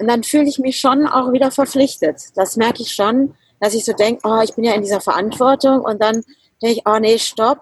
[0.00, 2.36] und dann fühle ich mich schon auch wieder verpflichtet.
[2.36, 5.80] Das merke ich schon dass ich so denke, oh, ich bin ja in dieser Verantwortung
[5.80, 6.22] und dann
[6.62, 7.60] denke ich, oh nee, stopp.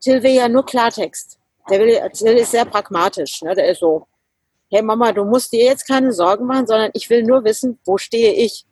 [0.00, 1.38] Till will ja nur Klartext.
[1.70, 3.42] Der will, Till ist sehr pragmatisch.
[3.42, 3.54] Ne?
[3.54, 4.06] Der ist so,
[4.70, 7.98] hey Mama, du musst dir jetzt keine Sorgen machen, sondern ich will nur wissen, wo
[7.98, 8.64] stehe ich.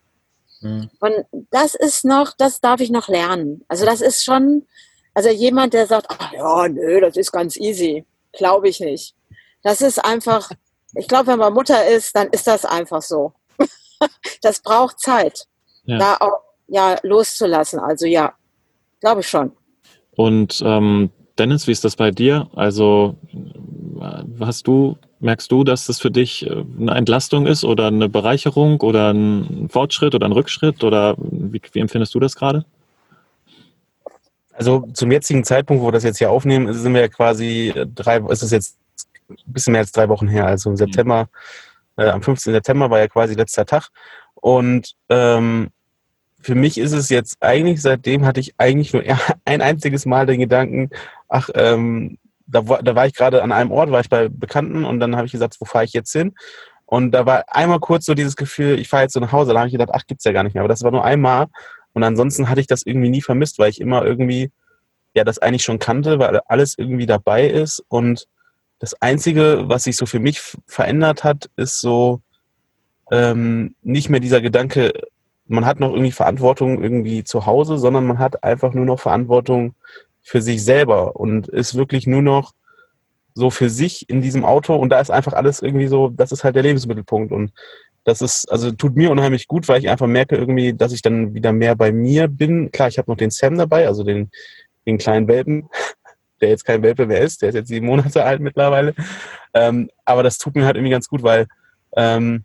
[0.61, 0.91] Mhm.
[0.99, 1.15] Und
[1.51, 3.65] das ist noch, das darf ich noch lernen.
[3.69, 4.67] Also das ist schon,
[5.15, 8.05] also jemand, der sagt, ach ja, nö, das ist ganz easy.
[8.33, 9.15] Glaube ich nicht.
[9.63, 10.51] Das ist einfach,
[10.95, 13.33] ich glaube, wenn man Mutter ist, dann ist das einfach so.
[14.43, 15.47] das braucht Zeit.
[15.85, 15.99] Ja.
[15.99, 17.79] Da auch ja, loszulassen.
[17.81, 18.33] Also ja,
[19.01, 19.53] glaube ich schon.
[20.17, 22.49] Und ähm, Dennis, wie ist das bei dir?
[22.55, 23.17] Also
[24.41, 28.81] hast du, merkst du, dass das für dich äh, eine Entlastung ist oder eine Bereicherung
[28.81, 30.85] oder ein Fortschritt oder ein Rückschritt?
[30.85, 32.65] Oder wie, wie empfindest du das gerade?
[34.53, 38.19] Also zum jetzigen Zeitpunkt, wo wir das jetzt hier aufnehmen, sind wir ja quasi drei,
[38.29, 38.77] ist es jetzt
[39.31, 40.47] ein bisschen mehr als drei Wochen her.
[40.47, 41.29] Also im September,
[41.97, 42.53] äh, am 15.
[42.53, 43.89] September war ja quasi letzter Tag.
[44.35, 45.71] Und ähm,
[46.41, 49.03] für mich ist es jetzt eigentlich, seitdem hatte ich eigentlich nur
[49.45, 50.91] ein einziges Mal den Gedanken,
[51.29, 54.85] ach, ähm, da, war, da war ich gerade an einem Ort, war ich bei Bekannten
[54.85, 56.35] und dann habe ich gesagt, wo fahre ich jetzt hin?
[56.91, 59.53] Und da war einmal kurz so dieses Gefühl, ich fahre jetzt so nach Hause.
[59.53, 60.63] Da habe ich gedacht, ach, gibt's ja gar nicht mehr.
[60.63, 61.47] Aber das war nur einmal.
[61.93, 64.51] Und ansonsten hatte ich das irgendwie nie vermisst, weil ich immer irgendwie,
[65.15, 67.85] ja, das eigentlich schon kannte, weil alles irgendwie dabei ist.
[67.87, 68.27] Und
[68.81, 72.21] das Einzige, was sich so für mich verändert hat, ist so
[73.13, 74.93] ähm, nicht mehr dieser Gedanke,
[75.47, 79.75] man hat noch irgendwie Verantwortung irgendwie zu Hause, sondern man hat einfach nur noch Verantwortung
[80.23, 82.53] für sich selber und ist wirklich nur noch
[83.35, 86.43] so für sich in diesem Auto und da ist einfach alles irgendwie so, das ist
[86.43, 87.53] halt der Lebensmittelpunkt und
[88.05, 91.35] das ist, also tut mir unheimlich gut, weil ich einfach merke irgendwie, dass ich dann
[91.35, 92.71] wieder mehr bei mir bin.
[92.73, 94.31] Klar, ich habe noch den Sam dabei, also den,
[94.87, 95.69] den kleinen Welpen,
[96.41, 98.95] der jetzt kein Welpe mehr ist, der ist jetzt sieben Monate alt mittlerweile.
[99.55, 101.47] Ähm, aber das tut mir halt irgendwie ganz gut, weil
[101.97, 102.45] ähm,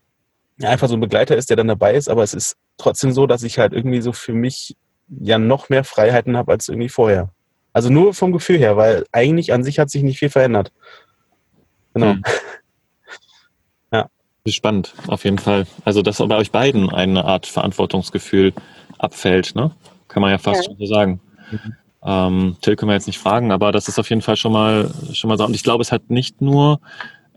[0.62, 3.44] einfach so ein Begleiter ist, der dann dabei ist, aber es ist trotzdem so, dass
[3.44, 4.76] ich halt irgendwie so für mich
[5.08, 7.30] ja noch mehr Freiheiten habe als irgendwie vorher.
[7.74, 10.72] Also nur vom Gefühl her, weil eigentlich an sich hat sich nicht viel verändert.
[11.94, 12.14] Genau.
[12.14, 12.24] Hm.
[13.92, 14.10] ja.
[14.48, 15.68] Spannend, auf jeden Fall.
[15.84, 18.54] Also, dass bei euch beiden eine Art Verantwortungsgefühl
[18.98, 19.72] abfällt, ne?
[20.08, 20.64] Kann man ja fast ja.
[20.64, 21.20] schon so sagen.
[21.52, 21.76] Mhm.
[22.06, 24.92] Ähm, Till können wir jetzt nicht fragen, aber das ist auf jeden Fall schon mal
[25.14, 25.46] schon mal so.
[25.46, 26.80] Und ich glaube, es hat nicht nur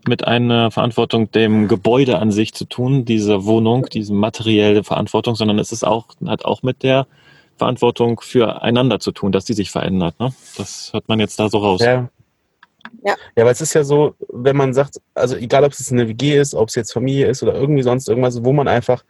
[0.07, 5.59] mit einer Verantwortung dem Gebäude an sich zu tun, diese Wohnung, diese materielle Verantwortung, sondern
[5.59, 7.07] es ist auch, hat auch mit der
[7.57, 10.19] Verantwortung füreinander zu tun, dass die sich verändert.
[10.19, 10.31] Ne?
[10.57, 11.81] Das hört man jetzt da so raus.
[11.81, 12.09] Ja.
[13.03, 13.15] Ja.
[13.35, 16.39] ja, weil es ist ja so, wenn man sagt, also egal ob es eine WG
[16.39, 19.03] ist, ob es jetzt Familie ist oder irgendwie sonst irgendwas, wo man einfach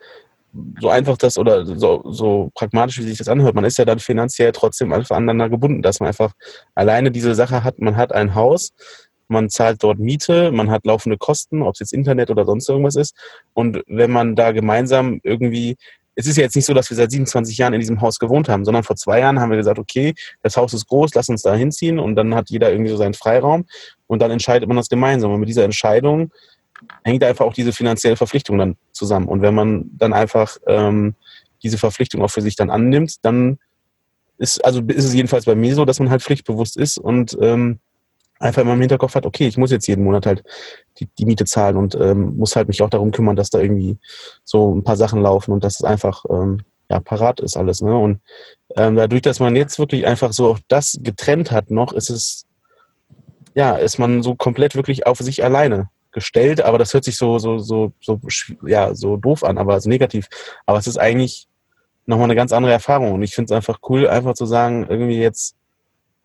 [0.79, 3.99] so einfach das oder so, so pragmatisch, wie sich das anhört, man ist ja dann
[3.99, 6.33] finanziell trotzdem einfach aneinander gebunden, dass man einfach
[6.75, 8.73] alleine diese Sache hat, man hat ein Haus,
[9.27, 12.95] man zahlt dort Miete, man hat laufende Kosten, ob es jetzt Internet oder sonst irgendwas
[12.95, 13.15] ist.
[13.53, 15.77] Und wenn man da gemeinsam irgendwie,
[16.15, 18.49] es ist ja jetzt nicht so, dass wir seit 27 Jahren in diesem Haus gewohnt
[18.49, 21.43] haben, sondern vor zwei Jahren haben wir gesagt, okay, das Haus ist groß, lass uns
[21.43, 23.65] da hinziehen und dann hat jeder irgendwie so seinen Freiraum
[24.07, 25.31] und dann entscheidet man das gemeinsam.
[25.31, 26.31] Und mit dieser Entscheidung
[27.03, 29.27] hängt einfach auch diese finanzielle Verpflichtung dann zusammen.
[29.27, 31.15] Und wenn man dann einfach ähm,
[31.63, 33.59] diese Verpflichtung auch für sich dann annimmt, dann
[34.37, 37.79] ist, also ist es jedenfalls bei mir so, dass man halt pflichtbewusst ist und ähm,
[38.39, 40.43] einfach immer im Hinterkopf hat, okay, ich muss jetzt jeden Monat halt
[40.99, 43.97] die, die Miete zahlen und ähm, muss halt mich auch darum kümmern, dass da irgendwie
[44.45, 47.81] so ein paar Sachen laufen und dass es einfach ähm, ja parat ist alles.
[47.81, 47.97] Ne?
[47.97, 48.21] Und
[48.77, 52.45] ähm, dadurch, dass man jetzt wirklich einfach so auch das getrennt hat noch, ist es
[53.55, 57.39] ja, ist man so komplett wirklich auf sich alleine gestellt, aber das hört sich so,
[57.39, 58.19] so, so, so,
[58.65, 60.27] ja, so doof an, aber so negativ.
[60.65, 61.47] Aber es ist eigentlich
[62.05, 63.13] nochmal eine ganz andere Erfahrung.
[63.13, 65.55] Und ich finde es einfach cool, einfach zu sagen, irgendwie jetzt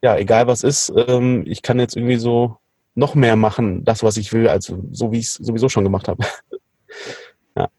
[0.04, 2.58] ja, egal was ist, ähm, ich kann jetzt irgendwie so
[2.94, 6.08] noch mehr machen, das, was ich will, als so wie ich es sowieso schon gemacht
[6.08, 6.22] habe.
[7.56, 7.70] ja.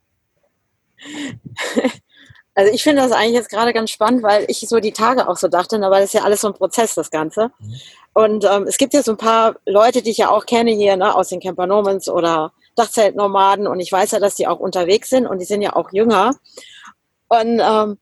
[2.55, 5.35] Also ich finde das eigentlich jetzt gerade ganz spannend, weil ich so die Tage auch
[5.35, 7.51] so dachte, weil das ist ja alles so ein Prozess, das Ganze.
[8.13, 10.95] Und ähm, es gibt ja so ein paar Leute, die ich ja auch kenne hier,
[10.95, 15.27] ne, aus den Campernomans oder Dachzeltnomaden und ich weiß ja, dass die auch unterwegs sind
[15.27, 16.31] und die sind ja auch jünger.
[17.27, 17.97] Und ähm,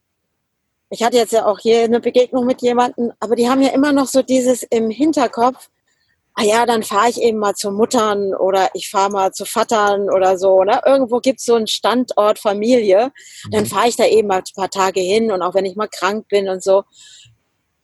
[0.90, 3.92] ich hatte jetzt ja auch hier eine Begegnung mit jemandem, aber die haben ja immer
[3.92, 5.68] noch so dieses im Hinterkopf,
[6.34, 10.10] ah ja, dann fahre ich eben mal zu Muttern oder ich fahre mal zu Vatern
[10.10, 10.64] oder so.
[10.64, 10.80] Ne?
[10.84, 13.12] Irgendwo gibt es so einen Standort Familie,
[13.50, 13.68] dann mhm.
[13.68, 16.28] fahre ich da eben mal ein paar Tage hin und auch wenn ich mal krank
[16.28, 16.84] bin und so.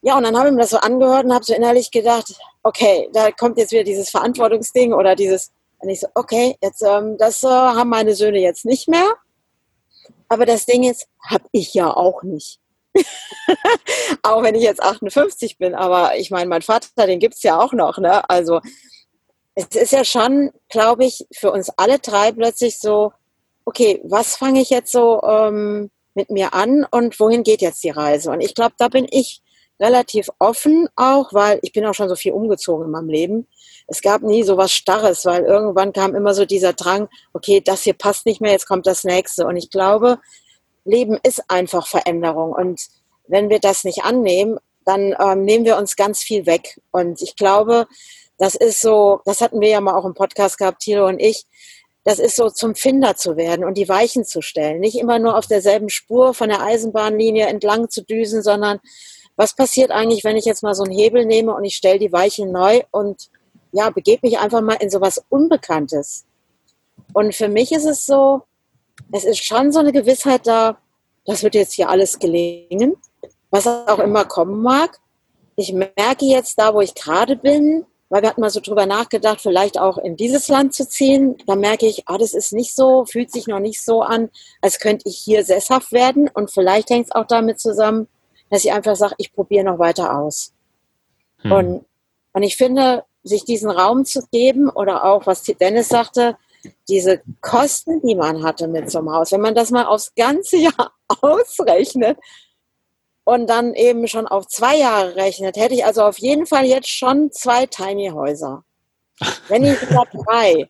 [0.02, 3.08] Ja, und dann habe ich mir das so angehört und habe so innerlich gedacht, okay,
[3.12, 7.42] da kommt jetzt wieder dieses Verantwortungsding oder dieses, und ich so, okay, jetzt ähm, das
[7.42, 9.14] äh, haben meine Söhne jetzt nicht mehr.
[10.28, 12.59] Aber das Ding ist, habe ich ja auch nicht.
[14.22, 17.61] auch wenn ich jetzt 58 bin, aber ich meine, mein Vater, den gibt es ja
[17.61, 17.98] auch noch.
[17.98, 18.29] Ne?
[18.29, 18.61] Also
[19.55, 23.12] es ist ja schon, glaube ich, für uns alle drei plötzlich so,
[23.64, 27.90] okay, was fange ich jetzt so ähm, mit mir an und wohin geht jetzt die
[27.90, 28.31] Reise?
[28.31, 29.42] Und ich glaube, da bin ich
[29.81, 33.46] relativ offen auch, weil ich bin auch schon so viel umgezogen in meinem Leben.
[33.87, 37.83] Es gab nie so was Starres, weil irgendwann kam immer so dieser Drang, okay, das
[37.83, 39.46] hier passt nicht mehr, jetzt kommt das nächste.
[39.46, 40.18] Und ich glaube,
[40.84, 42.52] Leben ist einfach Veränderung.
[42.52, 42.80] Und
[43.26, 46.80] wenn wir das nicht annehmen, dann ähm, nehmen wir uns ganz viel weg.
[46.90, 47.86] Und ich glaube,
[48.38, 51.46] das ist so, das hatten wir ja mal auch im Podcast gehabt, Thilo und ich,
[52.04, 54.80] das ist so zum Finder zu werden und die Weichen zu stellen.
[54.80, 58.80] Nicht immer nur auf derselben Spur von der Eisenbahnlinie entlang zu düsen, sondern
[59.36, 62.12] was passiert eigentlich, wenn ich jetzt mal so einen Hebel nehme und ich stelle die
[62.12, 63.30] Weichen neu und
[63.72, 66.24] ja, begebe mich einfach mal in so was Unbekanntes.
[67.12, 68.42] Und für mich ist es so,
[69.12, 70.78] es ist schon so eine Gewissheit da,
[71.24, 72.96] das wird jetzt hier alles gelingen,
[73.50, 74.98] was auch immer kommen mag.
[75.56, 79.40] Ich merke jetzt da, wo ich gerade bin, weil wir hatten mal so drüber nachgedacht,
[79.40, 81.36] vielleicht auch in dieses Land zu ziehen.
[81.46, 84.80] Da merke ich, ah, das ist nicht so, fühlt sich noch nicht so an, als
[84.80, 86.28] könnte ich hier sesshaft werden.
[86.32, 88.08] Und vielleicht hängt es auch damit zusammen,
[88.48, 90.52] dass ich einfach sage, ich probiere noch weiter aus.
[91.42, 91.52] Hm.
[91.52, 91.84] Und,
[92.32, 96.36] und ich finde, sich diesen Raum zu geben oder auch, was Dennis sagte,
[96.88, 100.92] diese Kosten, die man hatte mit einem Haus, wenn man das mal aufs ganze Jahr
[101.20, 102.18] ausrechnet
[103.24, 106.88] und dann eben schon auf zwei Jahre rechnet, hätte ich also auf jeden Fall jetzt
[106.88, 108.64] schon zwei Tiny Häuser.
[109.48, 110.68] Wenn nicht sogar drei.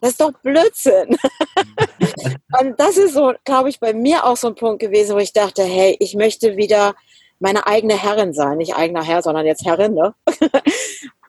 [0.00, 1.16] Das ist doch Blödsinn.
[2.60, 5.32] und das ist so, glaube ich, bei mir auch so ein Punkt gewesen, wo ich
[5.32, 6.94] dachte, hey, ich möchte wieder
[7.38, 8.58] meine eigene Herrin sein.
[8.58, 9.94] Nicht eigener Herr, sondern jetzt Herrin.
[9.94, 10.14] Ne?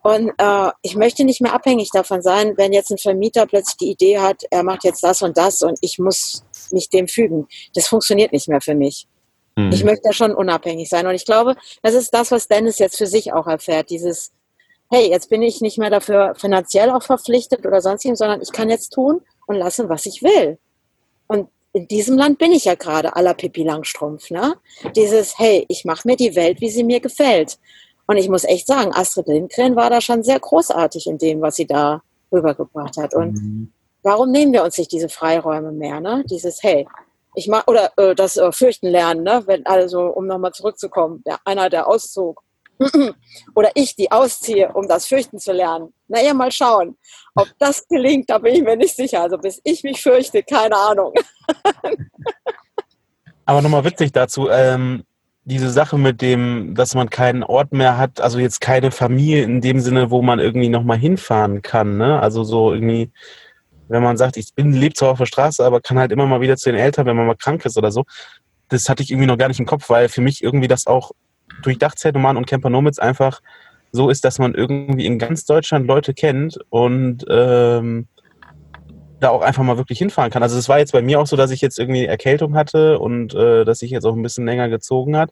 [0.03, 3.91] Und äh, ich möchte nicht mehr abhängig davon sein, wenn jetzt ein Vermieter plötzlich die
[3.91, 7.47] Idee hat, er macht jetzt das und das und ich muss mich dem fügen.
[7.75, 9.07] Das funktioniert nicht mehr für mich.
[9.55, 9.71] Mhm.
[9.71, 11.05] Ich möchte da schon unabhängig sein.
[11.05, 13.89] Und ich glaube, das ist das, was Dennis jetzt für sich auch erfährt.
[13.89, 14.31] Dieses,
[14.89, 18.69] hey, jetzt bin ich nicht mehr dafür finanziell auch verpflichtet oder sonstiges, sondern ich kann
[18.69, 20.57] jetzt tun und lassen, was ich will.
[21.27, 24.29] Und in diesem Land bin ich ja gerade aller Pippi Langstrumpf.
[24.29, 24.55] Ne?
[24.95, 27.57] Dieses, hey, ich mache mir die Welt, wie sie mir gefällt.
[28.07, 31.55] Und ich muss echt sagen, Astrid Lindgren war da schon sehr großartig in dem, was
[31.55, 33.13] sie da rübergebracht hat.
[33.13, 33.71] Und mhm.
[34.03, 35.99] warum nehmen wir uns nicht diese Freiräume mehr?
[35.99, 36.23] Ne?
[36.29, 36.87] Dieses, hey,
[37.35, 39.43] ich mag, oder äh, das äh, Fürchten lernen, ne?
[39.45, 42.43] Wenn, also um nochmal zurückzukommen, der, einer, der auszog.
[43.55, 45.93] oder ich, die ausziehe, um das Fürchten zu lernen.
[46.07, 46.97] Naja, mal schauen.
[47.35, 49.21] Ob das gelingt, da bin ich mir nicht sicher.
[49.21, 51.13] Also bis ich mich fürchte, keine Ahnung.
[53.45, 55.03] Aber nochmal witzig dazu, ähm,
[55.43, 59.62] diese Sache mit dem, dass man keinen Ort mehr hat, also jetzt keine Familie in
[59.62, 62.19] dem Sinne, wo man irgendwie nochmal hinfahren kann, ne?
[62.19, 63.12] Also so irgendwie,
[63.88, 66.41] wenn man sagt, ich bin, lebe zwar auf der Straße, aber kann halt immer mal
[66.41, 68.06] wieder zu den Eltern, wenn man mal krank ist oder so.
[68.69, 71.12] Das hatte ich irgendwie noch gar nicht im Kopf, weil für mich irgendwie das auch
[71.63, 73.41] durch Dachzeltnomaden und Camper Nomads einfach
[73.91, 78.08] so ist, dass man irgendwie in ganz Deutschland Leute kennt und ähm,
[79.21, 80.43] da auch einfach mal wirklich hinfahren kann.
[80.43, 83.34] Also es war jetzt bei mir auch so, dass ich jetzt irgendwie Erkältung hatte und
[83.34, 85.31] äh, dass sich jetzt auch ein bisschen länger gezogen hat.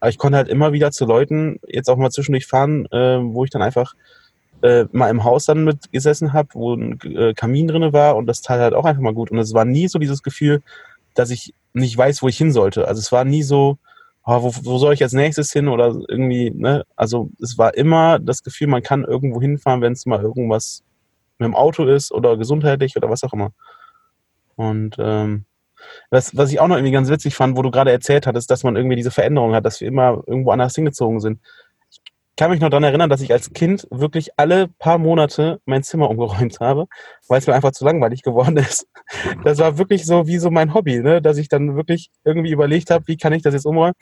[0.00, 3.44] Aber ich konnte halt immer wieder zu Leuten jetzt auch mal zwischendurch fahren, äh, wo
[3.44, 3.94] ich dann einfach
[4.62, 8.26] äh, mal im Haus dann mit gesessen habe, wo ein äh, Kamin drin war und
[8.26, 9.30] das tat halt auch einfach mal gut.
[9.30, 10.62] Und es war nie so dieses Gefühl,
[11.14, 12.88] dass ich nicht weiß, wo ich hin sollte.
[12.88, 13.78] Also es war nie so,
[14.24, 16.84] oh, wo, wo soll ich als nächstes hin oder irgendwie, ne?
[16.96, 20.82] Also es war immer das Gefühl, man kann irgendwo hinfahren, wenn es mal irgendwas
[21.38, 23.52] mit dem Auto ist oder gesundheitlich oder was auch immer.
[24.56, 25.44] Und ähm,
[26.10, 28.64] was, was ich auch noch irgendwie ganz witzig fand, wo du gerade erzählt hattest, dass
[28.64, 31.40] man irgendwie diese Veränderung hat, dass wir immer irgendwo anders hingezogen sind.
[31.90, 32.00] Ich
[32.36, 36.10] kann mich noch daran erinnern, dass ich als Kind wirklich alle paar Monate mein Zimmer
[36.10, 36.86] umgeräumt habe,
[37.28, 38.86] weil es mir einfach zu langweilig geworden ist.
[39.44, 41.22] Das war wirklich so wie so mein Hobby, ne?
[41.22, 43.94] dass ich dann wirklich irgendwie überlegt habe, wie kann ich das jetzt umräumen.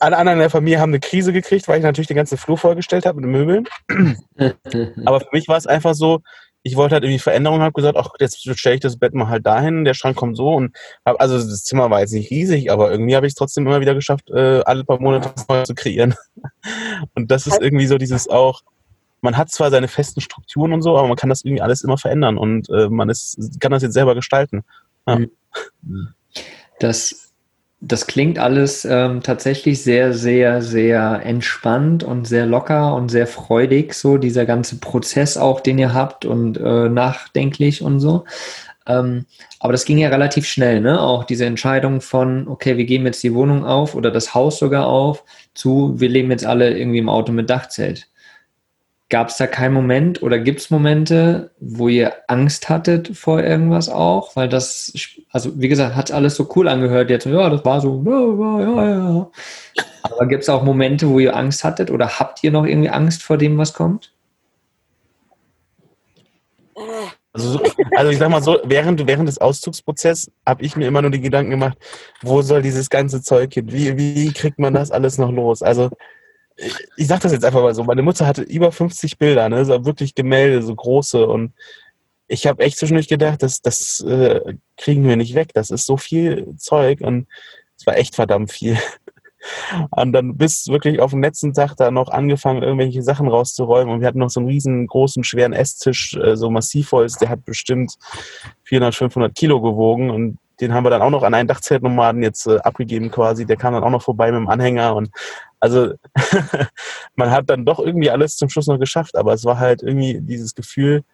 [0.00, 2.56] Alle anderen in der Familie haben eine Krise gekriegt, weil ich natürlich den ganzen Flur
[2.56, 3.68] vorgestellt habe mit den Möbeln.
[5.04, 6.20] Aber für mich war es einfach so,
[6.62, 9.46] ich wollte halt irgendwie Veränderungen, habe gesagt, ach, jetzt stelle ich das Bett mal halt
[9.46, 12.90] dahin, der Schrank kommt so und hab, also das Zimmer war jetzt nicht riesig, aber
[12.90, 16.14] irgendwie habe ich es trotzdem immer wieder geschafft, äh, alle paar Monate Neues zu kreieren.
[17.14, 18.62] Und das ist irgendwie so dieses auch,
[19.20, 21.98] man hat zwar seine festen Strukturen und so, aber man kann das irgendwie alles immer
[21.98, 24.62] verändern und äh, man ist, kann das jetzt selber gestalten.
[25.08, 25.18] Ja.
[26.78, 27.27] Das
[27.80, 33.94] das klingt alles ähm, tatsächlich sehr, sehr, sehr entspannt und sehr locker und sehr freudig,
[33.94, 38.24] so dieser ganze Prozess auch, den ihr habt und äh, nachdenklich und so.
[38.86, 39.26] Ähm,
[39.60, 41.00] aber das ging ja relativ schnell, ne?
[41.00, 44.86] Auch diese Entscheidung von, okay, wir geben jetzt die Wohnung auf oder das Haus sogar
[44.86, 48.08] auf, zu, wir leben jetzt alle irgendwie im Auto mit Dachzelt.
[49.10, 53.88] Gab es da keinen Moment oder gibt es Momente, wo ihr Angst hattet vor irgendwas
[53.88, 54.36] auch?
[54.36, 54.92] Weil das,
[55.30, 57.24] also wie gesagt, hat alles so cool angehört jetzt.
[57.24, 59.30] Ja, das war so, ja, ja, ja.
[60.02, 63.22] Aber gibt es auch Momente, wo ihr Angst hattet oder habt ihr noch irgendwie Angst
[63.22, 64.12] vor dem, was kommt?
[67.32, 67.60] Also,
[67.96, 71.20] also ich sag mal so, während, während des Auszugsprozesses habe ich mir immer nur die
[71.20, 71.78] Gedanken gemacht,
[72.22, 73.72] wo soll dieses ganze Zeug hin?
[73.72, 75.62] Wie, wie kriegt man das alles noch los?
[75.62, 75.90] Also
[76.96, 79.84] ich sag das jetzt einfach mal so, meine Mutter hatte über 50 Bilder, ne, so
[79.84, 81.52] wirklich Gemälde, so große und
[82.26, 85.96] ich habe echt zwischendurch gedacht, das, das äh, kriegen wir nicht weg, das ist so
[85.96, 87.26] viel Zeug und
[87.76, 88.76] es war echt verdammt viel.
[89.90, 93.94] Und dann bis wirklich auf den letzten Tag da noch angefangen, irgendwelche Sachen rauszuräumen.
[93.94, 97.94] Und wir hatten noch so einen riesengroßen, schweren Esstisch, äh, so Massivholz, der hat bestimmt
[98.64, 100.10] 400, 500 Kilo gewogen.
[100.10, 103.46] Und den haben wir dann auch noch an einen Dachzeltnomaden jetzt äh, abgegeben quasi.
[103.46, 104.94] Der kam dann auch noch vorbei mit dem Anhänger.
[104.96, 105.10] Und
[105.60, 105.92] also
[107.16, 110.20] man hat dann doch irgendwie alles zum Schluss noch geschafft, aber es war halt irgendwie
[110.20, 111.04] dieses Gefühl,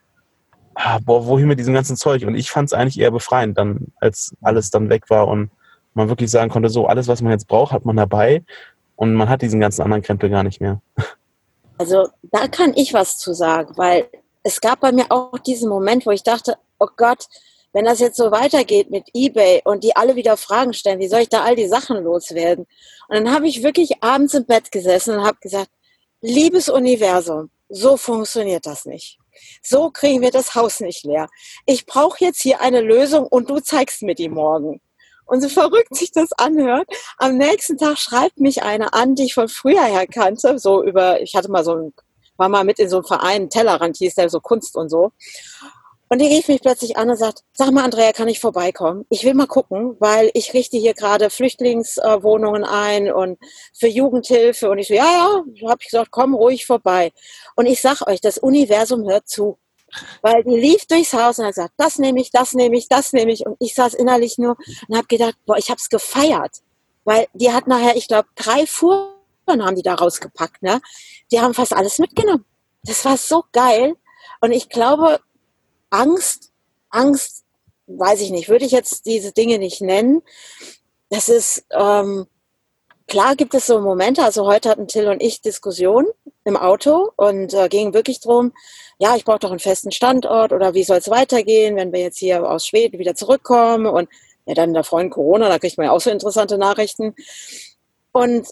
[0.74, 2.24] ah, boah, wohin mit diesem ganzen Zeug?
[2.24, 5.50] Und ich fand es eigentlich eher befreiend, dann, als alles dann weg war und
[5.94, 8.42] man wirklich sagen konnte, so alles, was man jetzt braucht, hat man dabei
[8.96, 10.80] und man hat diesen ganzen anderen Krempel gar nicht mehr.
[11.76, 14.06] Also da kann ich was zu sagen, weil
[14.44, 17.26] es gab bei mir auch diesen Moment, wo ich dachte, oh Gott,
[17.74, 21.22] wenn das jetzt so weitergeht mit eBay und die alle wieder Fragen stellen, wie soll
[21.22, 22.66] ich da all die Sachen loswerden?
[23.08, 25.70] Und dann habe ich wirklich abends im Bett gesessen und habe gesagt,
[26.20, 29.18] liebes Universum, so funktioniert das nicht.
[29.60, 31.26] So kriegen wir das Haus nicht leer.
[31.66, 34.80] Ich brauche jetzt hier eine Lösung und du zeigst mir die morgen.
[35.26, 36.86] Und so verrückt sich das anhört,
[37.18, 41.20] am nächsten Tag schreibt mich eine an, die ich von früher her kannte, so über,
[41.22, 41.94] ich hatte mal so ein,
[42.36, 45.12] war mal mit in so einem Verein, Tellerrand hieß der, so Kunst und so.
[46.14, 49.04] Und die rief mich plötzlich an und sagt, sag mal, Andrea, kann ich vorbeikommen?
[49.10, 53.36] Ich will mal gucken, weil ich richte hier gerade Flüchtlingswohnungen ein und
[53.76, 54.70] für Jugendhilfe.
[54.70, 57.10] Und ich so, ja, ja, habe ich gesagt, komm ruhig vorbei.
[57.56, 59.58] Und ich sag euch, das Universum hört zu.
[60.22, 63.12] Weil die lief durchs Haus und hat gesagt, das nehme ich, das nehme ich, das
[63.12, 63.44] nehme ich.
[63.44, 66.62] Und ich saß innerlich nur und habe gedacht, boah, ich habe es gefeiert.
[67.02, 69.08] Weil die hat nachher, ich glaube, drei Fuhren
[69.48, 70.62] haben die da rausgepackt.
[70.62, 70.80] Ne?
[71.32, 72.44] Die haben fast alles mitgenommen.
[72.84, 73.96] Das war so geil.
[74.40, 75.18] Und ich glaube,
[75.94, 76.50] Angst,
[76.90, 77.44] Angst,
[77.86, 80.22] weiß ich nicht, würde ich jetzt diese Dinge nicht nennen.
[81.08, 82.26] Das ist, ähm,
[83.06, 86.08] klar gibt es so Momente, also heute hatten Till und ich Diskussionen
[86.44, 88.52] im Auto und äh, ging wirklich drum,
[88.98, 92.18] ja, ich brauche doch einen festen Standort oder wie soll es weitergehen, wenn wir jetzt
[92.18, 94.08] hier aus Schweden wieder zurückkommen und
[94.46, 97.14] ja, dann der Freund Corona, da kriegt man ja auch so interessante Nachrichten.
[98.12, 98.48] Und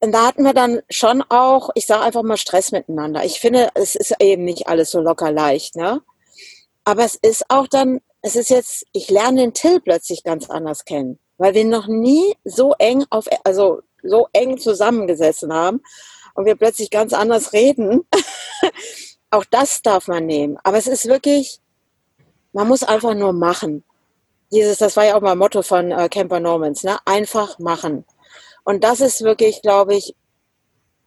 [0.00, 3.24] und da hatten wir dann schon auch, ich sage einfach mal Stress miteinander.
[3.24, 6.02] Ich finde, es ist eben nicht alles so locker leicht, ne?
[6.84, 10.84] Aber es ist auch dann, es ist jetzt, ich lerne den Till plötzlich ganz anders
[10.84, 15.80] kennen, weil wir noch nie so eng auf, also so eng zusammengesessen haben
[16.34, 18.06] und wir plötzlich ganz anders reden.
[19.30, 20.58] auch das darf man nehmen.
[20.64, 21.60] Aber es ist wirklich,
[22.52, 23.84] man muss einfach nur machen.
[24.50, 26.98] Dieses, das war ja auch mal Motto von äh, Camper Normans, ne?
[27.06, 28.04] Einfach machen.
[28.64, 30.14] Und das ist wirklich, glaube ich,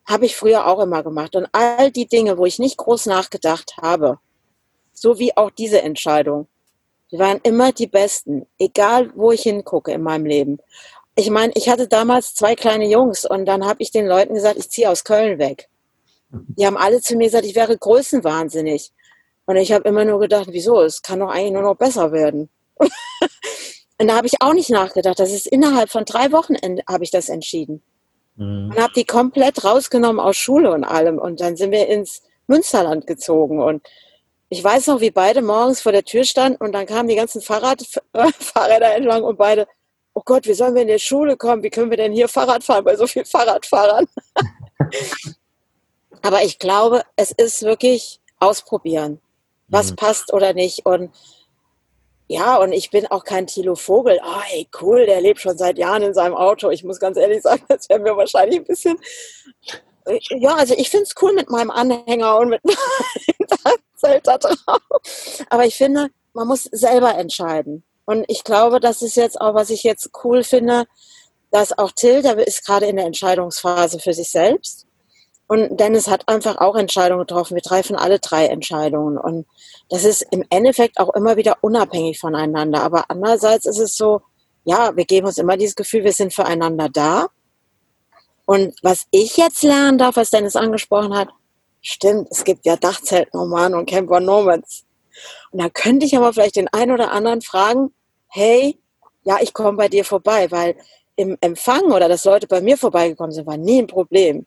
[0.08, 1.36] habe ich früher auch immer gemacht.
[1.36, 4.20] Und all die Dinge, wo ich nicht groß nachgedacht habe,
[4.96, 6.48] so wie auch diese Entscheidung.
[7.12, 10.58] Die waren immer die besten, egal wo ich hingucke in meinem Leben.
[11.16, 14.58] Ich meine, ich hatte damals zwei kleine Jungs und dann habe ich den Leuten gesagt,
[14.58, 15.70] ich ziehe aus Köln weg.
[16.30, 18.92] Die haben alle zu mir gesagt, ich wäre größenwahnsinnig.
[19.46, 20.82] Und ich habe immer nur gedacht, wieso?
[20.82, 22.50] Es kann doch eigentlich nur noch besser werden.
[22.80, 25.20] und da habe ich auch nicht nachgedacht.
[25.20, 26.56] Das ist innerhalb von drei Wochen
[26.90, 27.84] habe ich das entschieden.
[28.36, 28.72] Mhm.
[28.72, 31.20] Und habe die komplett rausgenommen aus Schule und allem.
[31.20, 33.62] Und dann sind wir ins Münsterland gezogen.
[33.62, 33.84] Und
[34.56, 37.42] ich weiß noch, wie beide morgens vor der Tür standen und dann kamen die ganzen
[37.42, 37.84] Fahrrad,
[38.14, 39.68] äh, Fahrräder entlang und beide,
[40.14, 41.62] oh Gott, wie sollen wir in die Schule kommen?
[41.62, 44.08] Wie können wir denn hier Fahrrad fahren bei so vielen Fahrradfahrern?
[46.22, 49.20] Aber ich glaube, es ist wirklich ausprobieren,
[49.68, 49.98] was mhm.
[49.98, 50.86] passt oder nicht.
[50.86, 51.12] Und
[52.28, 54.22] ja, und ich bin auch kein Thilo Vogel.
[54.24, 56.70] Oh, ey, cool, der lebt schon seit Jahren in seinem Auto.
[56.70, 58.98] Ich muss ganz ehrlich sagen, das wäre mir wahrscheinlich ein bisschen.
[60.30, 62.62] Ja, also ich finde es cool mit meinem Anhänger und mit
[63.64, 64.82] Dachzelt da drauf.
[65.50, 67.84] Aber ich finde, man muss selber entscheiden.
[68.06, 70.86] Und ich glaube, das ist jetzt auch, was ich jetzt cool finde,
[71.52, 74.86] dass auch Till, der ist gerade in der Entscheidungsphase für sich selbst.
[75.48, 77.56] Und Dennis hat einfach auch Entscheidungen getroffen.
[77.56, 79.18] Wir treffen alle drei Entscheidungen.
[79.18, 79.46] Und
[79.90, 82.82] das ist im Endeffekt auch immer wieder unabhängig voneinander.
[82.82, 84.22] Aber andererseits ist es so,
[84.64, 87.28] ja, wir geben uns immer dieses Gefühl, wir sind füreinander da.
[88.46, 91.30] Und was ich jetzt lernen darf, was Dennis angesprochen hat,
[91.82, 94.86] stimmt, es gibt ja Dachzeltnomaden und Camper Nomads.
[95.52, 97.92] Und da könnte ich aber vielleicht den einen oder anderen fragen,
[98.28, 98.78] hey,
[99.24, 100.76] ja, ich komme bei dir vorbei, weil
[101.16, 104.46] im Empfang oder dass Leute bei mir vorbeigekommen sind, war nie ein Problem.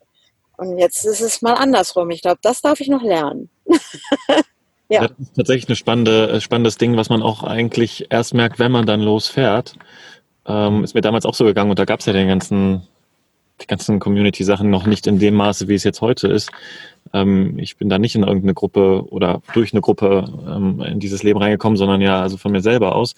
[0.57, 2.11] Und jetzt ist es mal andersrum.
[2.11, 3.49] Ich glaube, das darf ich noch lernen.
[4.89, 5.07] ja.
[5.09, 8.73] Das ist tatsächlich ein spannende, äh, spannendes Ding, was man auch eigentlich erst merkt, wenn
[8.73, 9.77] man dann losfährt.
[10.47, 12.87] Ähm, ist mir damals auch so gegangen und da gab es ja den ganzen
[13.61, 16.51] die ganzen Community-Sachen noch nicht in dem Maße, wie es jetzt heute ist.
[17.13, 21.23] Ähm, ich bin da nicht in irgendeine Gruppe oder durch eine Gruppe ähm, in dieses
[21.23, 23.15] Leben reingekommen, sondern ja, also von mir selber aus.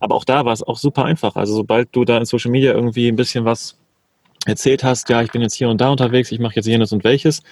[0.00, 1.36] Aber auch da war es auch super einfach.
[1.36, 3.76] Also sobald du da in Social Media irgendwie ein bisschen was
[4.46, 7.04] erzählt hast, ja, ich bin jetzt hier und da unterwegs, ich mache jetzt jenes und
[7.04, 7.42] welches,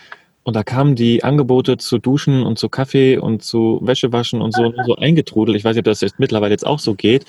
[0.44, 4.72] und da kamen die Angebote zu Duschen und zu Kaffee und zu Wäschewaschen und so,
[4.84, 5.56] so eingetrudelt.
[5.56, 7.24] Ich weiß nicht, ob das jetzt mittlerweile jetzt auch so geht.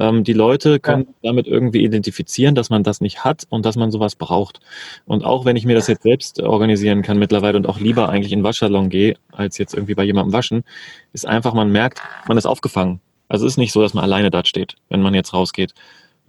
[0.00, 1.30] Ähm, die Leute können ja.
[1.30, 4.60] damit irgendwie identifizieren, dass man das nicht hat und dass man sowas braucht.
[5.04, 8.32] Und auch wenn ich mir das jetzt selbst organisieren kann mittlerweile und auch lieber eigentlich
[8.32, 10.64] in den Waschsalon gehe, als jetzt irgendwie bei jemandem waschen,
[11.12, 13.00] ist einfach, man merkt, man ist aufgefangen.
[13.28, 15.72] Also es ist nicht so, dass man alleine dort steht, wenn man jetzt rausgeht.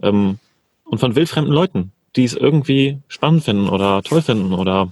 [0.03, 0.37] Ähm,
[0.83, 4.91] und von wildfremden Leuten, die es irgendwie spannend finden oder toll finden oder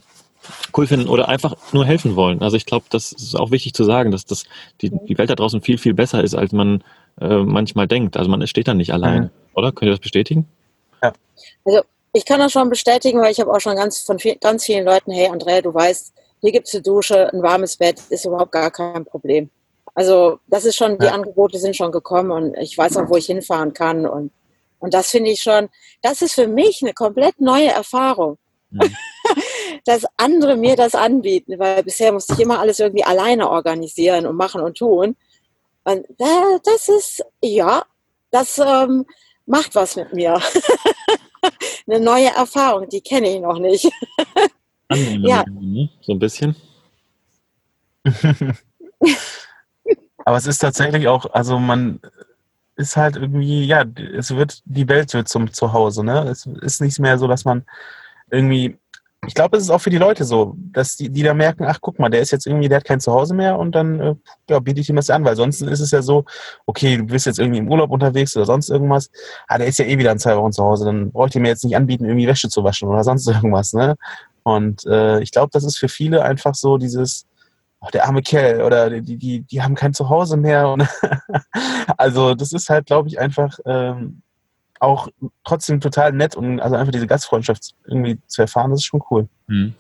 [0.76, 2.42] cool finden oder einfach nur helfen wollen.
[2.42, 4.46] Also ich glaube, das ist auch wichtig zu sagen, dass das
[4.82, 6.84] die, die Welt da draußen viel, viel besser ist, als man
[7.20, 8.18] äh, manchmal denkt.
[8.18, 9.30] Also man steht da nicht allein, mhm.
[9.54, 9.72] oder?
[9.72, 10.48] Könnt ihr das bestätigen?
[11.02, 11.14] Ja.
[11.64, 11.82] Also
[12.14, 14.86] ich kann das schon bestätigen, weil ich habe auch schon ganz von viel, ganz vielen
[14.86, 18.52] Leuten, hey Andrea, du weißt, hier gibt es eine Dusche, ein warmes Bett, ist überhaupt
[18.52, 19.50] gar kein Problem.
[19.94, 23.28] Also das ist schon, die Angebote sind schon gekommen und ich weiß auch, wo ich
[23.28, 24.32] hinfahren kann und
[24.80, 25.70] und das finde ich schon,
[26.04, 28.38] das ist für mich eine komplett neue Erfahrung.
[28.70, 28.82] Mhm.
[29.86, 34.36] dass andere mir das anbieten, weil bisher musste ich immer alles irgendwie alleine organisieren und
[34.36, 35.16] machen und tun.
[35.84, 37.84] Und das ist, ja,
[38.32, 39.06] das ähm,
[39.46, 40.42] macht was mit mir.
[41.88, 43.90] Eine neue Erfahrung, die kenne ich noch nicht.
[44.92, 45.44] ja.
[45.48, 45.90] Ne?
[46.02, 46.56] So ein bisschen.
[50.26, 52.00] Aber es ist tatsächlich auch, also man
[52.76, 53.86] ist halt irgendwie, ja,
[54.18, 56.28] es wird, die Welt wird zum Zuhause, ne?
[56.30, 57.64] Es ist nicht mehr so, dass man
[58.32, 58.78] irgendwie
[59.28, 61.80] ich glaube, es ist auch für die Leute so, dass die, die da merken, ach
[61.82, 64.16] guck mal, der ist jetzt irgendwie, der hat kein Zuhause mehr und dann äh,
[64.50, 66.26] ja, biete ich ihm das an, weil sonst ist es ja so,
[66.66, 69.10] okay, du bist jetzt irgendwie im Urlaub unterwegs oder sonst irgendwas,
[69.48, 71.50] ah, der ist ja eh wieder in zwei Wochen zu Hause, dann brauche ich mir
[71.50, 73.96] jetzt nicht anbieten, irgendwie Wäsche zu waschen oder sonst irgendwas, ne?
[74.44, 77.26] Und äh, ich glaube, das ist für viele einfach so dieses,
[77.80, 80.70] ach, der arme Kerl oder die, die, die haben kein Zuhause mehr.
[80.70, 80.88] Und
[81.98, 84.22] also das ist halt, glaube ich, einfach ähm,
[84.80, 85.08] auch
[85.44, 89.28] trotzdem total nett und also einfach diese Gastfreundschaft irgendwie zu erfahren, das ist schon cool.
[89.48, 89.74] Mhm.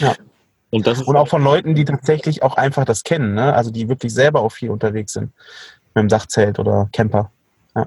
[0.00, 0.14] Ja.
[0.70, 3.52] Und, das und auch von Leuten, die tatsächlich auch einfach das kennen, ne?
[3.52, 5.32] also die wirklich selber auch viel unterwegs sind
[5.94, 7.30] mit dem Dachzelt oder Camper.
[7.76, 7.86] Ja.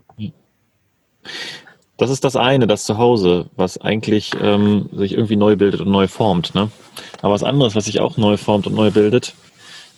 [1.97, 6.07] Das ist das eine, das Zuhause, was eigentlich ähm, sich irgendwie neu bildet und neu
[6.07, 6.53] formt.
[6.53, 6.69] Ne?
[7.21, 9.33] Aber was anderes, was sich auch neu formt und neu bildet,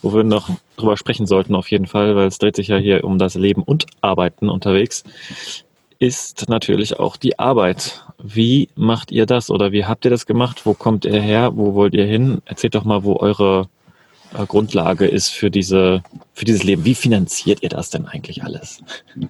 [0.02, 3.04] wo wir noch drüber sprechen sollten auf jeden Fall, weil es dreht sich ja hier
[3.04, 5.04] um das Leben und Arbeiten unterwegs,
[6.00, 8.06] ist natürlich auch die Arbeit.
[8.18, 10.66] Wie macht ihr das oder wie habt ihr das gemacht?
[10.66, 11.56] Wo kommt ihr her?
[11.56, 12.42] Wo wollt ihr hin?
[12.46, 13.70] Erzählt doch mal, wo eure
[14.34, 16.86] äh, Grundlage ist für diese, für dieses Leben.
[16.86, 18.84] Wie finanziert ihr das denn eigentlich alles?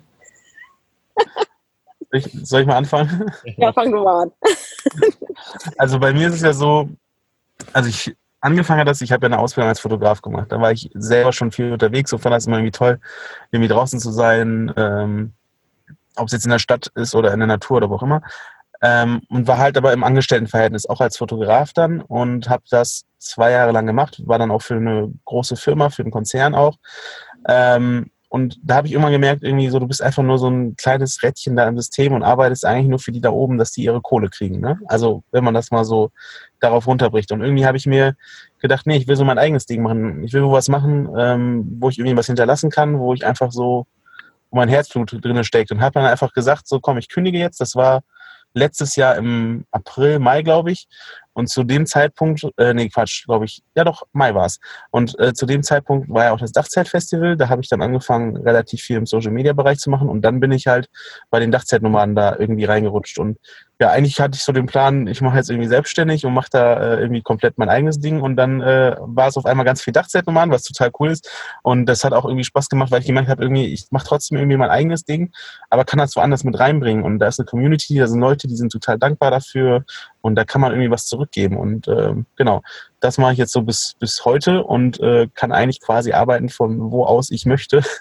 [2.13, 3.29] Ich, soll ich mal anfangen?
[3.57, 4.31] Ja, fang du mal an.
[5.77, 6.89] Also bei mir ist es ja so,
[7.73, 10.51] also ich angefangen hat das, ich habe ja eine Ausbildung als Fotograf gemacht.
[10.51, 12.99] Da war ich selber schon viel unterwegs, so fand das immer irgendwie toll,
[13.51, 15.33] irgendwie draußen zu sein, ähm,
[16.17, 18.21] ob es jetzt in der Stadt ist oder in der Natur oder wo auch immer.
[18.81, 23.51] Ähm, und war halt aber im Angestelltenverhältnis auch als Fotograf dann und habe das zwei
[23.51, 26.77] Jahre lang gemacht, war dann auch für eine große Firma, für einen Konzern auch.
[27.47, 30.75] Ähm, und da habe ich immer gemerkt, irgendwie so, du bist einfach nur so ein
[30.75, 33.83] kleines Rädchen da im System und arbeitest eigentlich nur für die da oben, dass die
[33.83, 34.59] ihre Kohle kriegen.
[34.59, 34.79] Ne?
[34.87, 36.11] Also wenn man das mal so
[36.59, 37.31] darauf runterbricht.
[37.31, 38.15] Und irgendwie habe ich mir
[38.59, 40.23] gedacht, nee, ich will so mein eigenes Ding machen.
[40.23, 43.51] Ich will wo was machen, ähm, wo ich irgendwie was hinterlassen kann, wo ich einfach
[43.51, 43.87] so
[44.57, 45.71] mein Herzblut drin steckt.
[45.71, 47.61] Und hat dann einfach gesagt, so komm, ich kündige jetzt.
[47.61, 48.03] Das war
[48.53, 50.87] letztes Jahr im April, Mai, glaube ich.
[51.33, 54.59] Und zu dem Zeitpunkt, äh, nee, Quatsch, glaube ich, ja doch, Mai war es.
[54.89, 57.37] Und äh, zu dem Zeitpunkt war ja auch das Dachzeltfestival.
[57.37, 60.09] Da habe ich dann angefangen, relativ viel im Social-Media-Bereich zu machen.
[60.09, 60.89] Und dann bin ich halt
[61.29, 63.19] bei den Dachzeltnomaden da irgendwie reingerutscht.
[63.19, 63.37] Und
[63.79, 66.95] ja, eigentlich hatte ich so den Plan, ich mache jetzt irgendwie selbstständig und mache da
[66.95, 68.21] äh, irgendwie komplett mein eigenes Ding.
[68.21, 71.29] Und dann äh, war es auf einmal ganz viel Dachzeitnomaden, was total cool ist.
[71.61, 74.39] Und das hat auch irgendwie Spaß gemacht, weil ich gemerkt habe, irgendwie, ich mache trotzdem
[74.39, 75.31] irgendwie mein eigenes Ding,
[75.69, 77.03] aber kann das woanders mit reinbringen.
[77.03, 79.85] Und da ist eine Community, da sind Leute, die sind total dankbar dafür
[80.21, 81.55] und da kann man irgendwie was zurückgeben.
[81.57, 82.63] Und äh, genau,
[82.99, 86.91] das mache ich jetzt so bis, bis heute und äh, kann eigentlich quasi arbeiten von
[86.91, 87.81] wo aus ich möchte.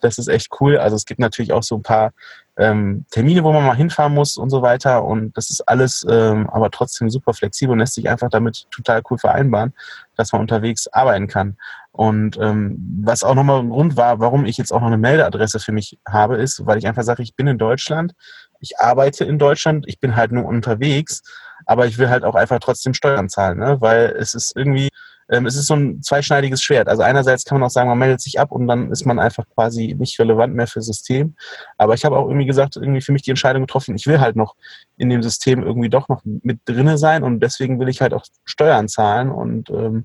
[0.00, 0.78] Das ist echt cool.
[0.78, 2.12] Also es gibt natürlich auch so ein paar
[2.56, 5.04] ähm, Termine, wo man mal hinfahren muss und so weiter.
[5.04, 9.02] Und das ist alles ähm, aber trotzdem super flexibel und lässt sich einfach damit total
[9.10, 9.72] cool vereinbaren,
[10.16, 11.56] dass man unterwegs arbeiten kann.
[11.92, 15.60] Und ähm, was auch nochmal ein Grund war, warum ich jetzt auch noch eine Meldeadresse
[15.60, 18.14] für mich habe, ist, weil ich einfach sage, ich bin in Deutschland,
[18.60, 21.22] ich arbeite in Deutschland, ich bin halt nur unterwegs,
[21.66, 23.80] aber ich will halt auch einfach trotzdem Steuern zahlen, ne?
[23.80, 24.88] weil es ist irgendwie
[25.32, 26.88] ähm, es ist so ein zweischneidiges Schwert.
[26.88, 29.44] Also einerseits kann man auch sagen, man meldet sich ab und dann ist man einfach
[29.54, 31.34] quasi nicht relevant mehr für das System.
[31.78, 34.36] Aber ich habe auch irgendwie gesagt, irgendwie für mich die Entscheidung getroffen, ich will halt
[34.36, 34.54] noch
[34.98, 38.24] in dem System irgendwie doch noch mit drinne sein und deswegen will ich halt auch
[38.44, 40.04] Steuern zahlen und ähm,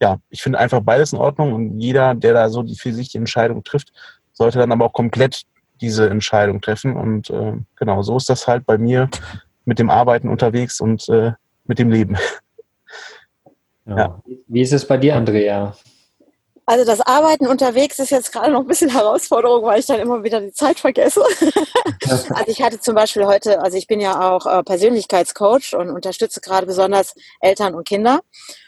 [0.00, 3.08] ja, ich finde einfach beides in Ordnung und jeder, der da so die für sich
[3.08, 3.92] die Entscheidung trifft,
[4.34, 5.44] sollte dann aber auch komplett
[5.80, 9.08] diese Entscheidung treffen und äh, genau so ist das halt bei mir
[9.66, 11.32] mit dem Arbeiten unterwegs und äh,
[11.64, 12.16] mit dem Leben.
[13.84, 14.20] Ja.
[14.48, 15.76] Wie ist es bei dir, Andrea?
[16.68, 20.24] Also das Arbeiten unterwegs ist jetzt gerade noch ein bisschen Herausforderung, weil ich dann immer
[20.24, 21.22] wieder die Zeit vergesse.
[22.08, 26.40] also ich hatte zum Beispiel heute, also ich bin ja auch äh, Persönlichkeitscoach und unterstütze
[26.40, 28.18] gerade besonders Eltern und Kinder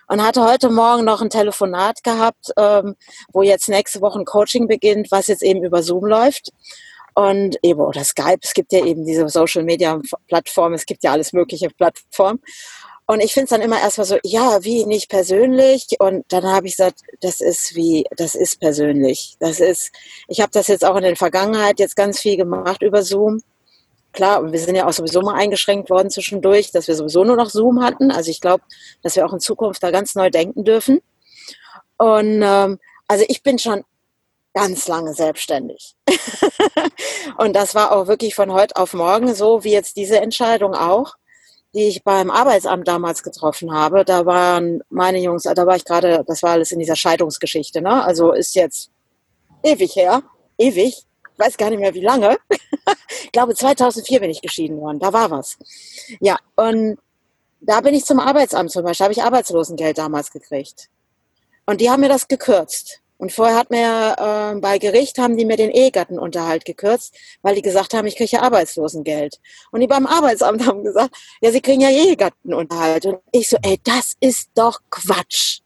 [0.07, 2.95] und hatte heute Morgen noch ein Telefonat gehabt, ähm,
[3.33, 6.53] wo jetzt nächste Woche ein Coaching beginnt, was jetzt eben über Zoom läuft.
[7.19, 11.11] Und eben, oder Skype, es gibt ja eben diese Social Media Plattformen, es gibt ja
[11.11, 12.41] alles mögliche Plattformen.
[13.07, 15.89] Und ich finde es dann immer erstmal so, ja, wie nicht persönlich.
[15.99, 19.35] Und dann habe ich gesagt, das ist wie, das ist persönlich.
[19.41, 19.91] Das ist,
[20.29, 23.43] ich habe das jetzt auch in der Vergangenheit jetzt ganz viel gemacht über Zoom.
[24.13, 27.35] Klar, und wir sind ja auch sowieso mal eingeschränkt worden zwischendurch, dass wir sowieso nur
[27.35, 28.13] noch Zoom hatten.
[28.13, 28.63] Also ich glaube,
[29.03, 31.01] dass wir auch in Zukunft da ganz neu denken dürfen.
[31.97, 33.83] Und ähm, also ich bin schon
[34.59, 35.95] ganz lange selbstständig.
[37.39, 41.15] und das war auch wirklich von heute auf morgen so, wie jetzt diese Entscheidung auch
[41.75, 46.25] die ich beim Arbeitsamt damals getroffen habe, da waren meine Jungs, da war ich gerade,
[46.27, 48.03] das war alles in dieser Scheidungsgeschichte, ne?
[48.03, 48.91] Also ist jetzt
[49.63, 50.23] ewig her,
[50.57, 52.39] ewig, ich weiß gar nicht mehr wie lange.
[53.23, 55.59] ich glaube 2004 bin ich geschieden worden, da war was.
[56.21, 56.99] Ja, und
[57.61, 60.89] da bin ich zum Arbeitsamt zum Beispiel, habe ich Arbeitslosengeld damals gekriegt.
[61.67, 63.03] Und die haben mir das gekürzt.
[63.19, 67.63] Und vorher hat mir äh, bei Gericht haben die mir den Ehegattenunterhalt gekürzt, weil die
[67.63, 69.41] gesagt haben, ich kriege ja Arbeitslosengeld.
[69.73, 73.07] Und die beim Arbeitsamt haben gesagt, ja, sie kriegen ja Ehegattenunterhalt.
[73.07, 75.61] Und ich so, ey, das ist doch Quatsch.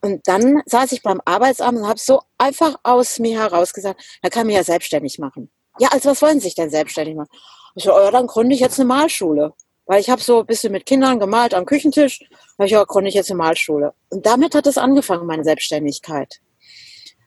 [0.00, 4.30] Und dann saß ich beim Arbeitsamt und habe so einfach aus mir heraus gesagt, da
[4.30, 5.50] kann mich ja selbstständig machen.
[5.78, 7.28] Ja, also was wollen Sie sich denn selbstständig machen?
[7.74, 9.52] Ich so, ja, dann gründe ich jetzt eine Malschule.
[9.84, 12.20] Weil ich habe so ein bisschen mit Kindern gemalt am Küchentisch,
[12.58, 13.94] habe ich auch gründe ich jetzt eine Malschule.
[14.08, 16.40] Und damit hat es angefangen, meine Selbstständigkeit.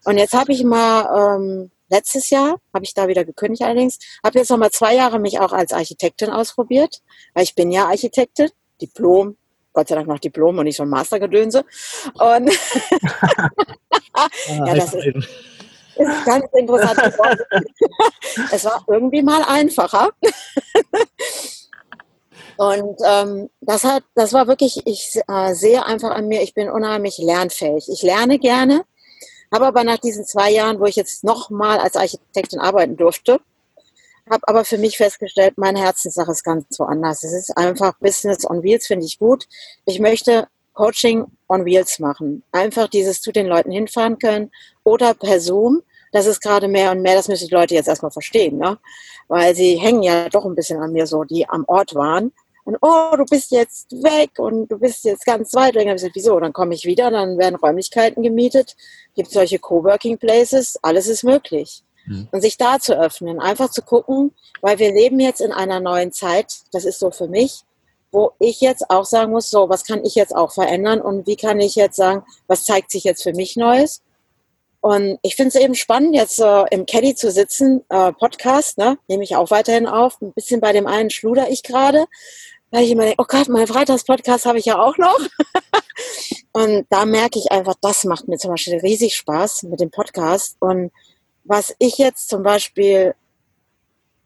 [0.09, 4.39] Und jetzt habe ich mal ähm, letztes Jahr, habe ich da wieder gekündigt allerdings, habe
[4.39, 7.03] jetzt noch mal zwei Jahre mich auch als Architektin ausprobiert,
[7.35, 8.49] weil ich bin ja Architektin,
[8.81, 9.37] Diplom,
[9.71, 11.63] Gott sei Dank noch Diplom und nicht so ein Mastergedönse.
[12.15, 12.49] Und
[14.47, 16.99] ja, das ist, ist ganz interessant
[18.51, 20.09] es war irgendwie mal einfacher.
[22.57, 26.67] Und ähm, das hat, das war wirklich, ich äh, sehe einfach an mir, ich bin
[26.67, 27.87] unheimlich lernfähig.
[27.89, 28.85] Ich lerne gerne,
[29.51, 33.39] habe aber nach diesen zwei Jahren, wo ich jetzt nochmal als Architektin arbeiten durfte,
[34.29, 37.23] habe aber für mich festgestellt, meine Herzenssache ist ganz woanders.
[37.23, 39.47] Es ist einfach Business on Wheels, finde ich gut.
[39.85, 42.43] Ich möchte Coaching on Wheels machen.
[42.51, 44.51] Einfach dieses zu den Leuten hinfahren können
[44.83, 45.81] oder per Zoom.
[46.11, 48.79] Das ist gerade mehr und mehr, das müssen die Leute jetzt erstmal verstehen, ne?
[49.27, 52.31] weil sie hängen ja doch ein bisschen an mir so, die am Ort waren
[52.69, 55.85] und oh, du bist jetzt weg und du bist jetzt ganz weit weg.
[55.85, 56.39] Und ich gesagt, wieso?
[56.39, 58.75] Dann komme ich wieder, dann werden Räumlichkeiten gemietet,
[59.15, 61.81] gibt solche Coworking Places, alles ist möglich.
[62.05, 62.27] Mhm.
[62.31, 66.11] Und sich da zu öffnen, einfach zu gucken, weil wir leben jetzt in einer neuen
[66.11, 67.63] Zeit, das ist so für mich,
[68.11, 71.37] wo ich jetzt auch sagen muss, so, was kann ich jetzt auch verändern und wie
[71.37, 74.03] kann ich jetzt sagen, was zeigt sich jetzt für mich Neues?
[74.81, 78.99] Und ich finde es eben spannend, jetzt äh, im Caddy zu sitzen, äh, Podcast, ne,
[79.07, 80.21] nehme ich auch weiterhin auf.
[80.21, 82.05] Ein bisschen bei dem einen schluder ich gerade,
[82.71, 85.19] weil ich immer denke, oh Gott, mein Freitagspodcast habe ich ja auch noch.
[86.51, 90.57] und da merke ich einfach, das macht mir zum Beispiel riesig Spaß mit dem Podcast.
[90.59, 90.91] Und
[91.43, 93.15] was ich jetzt zum Beispiel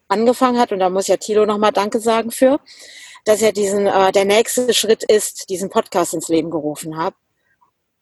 [0.08, 2.60] angefangen hat, und da muss ja Thilo nochmal Danke sagen für,
[3.26, 7.14] dass er diesen, äh, der nächste Schritt ist, diesen Podcast ins Leben gerufen hat.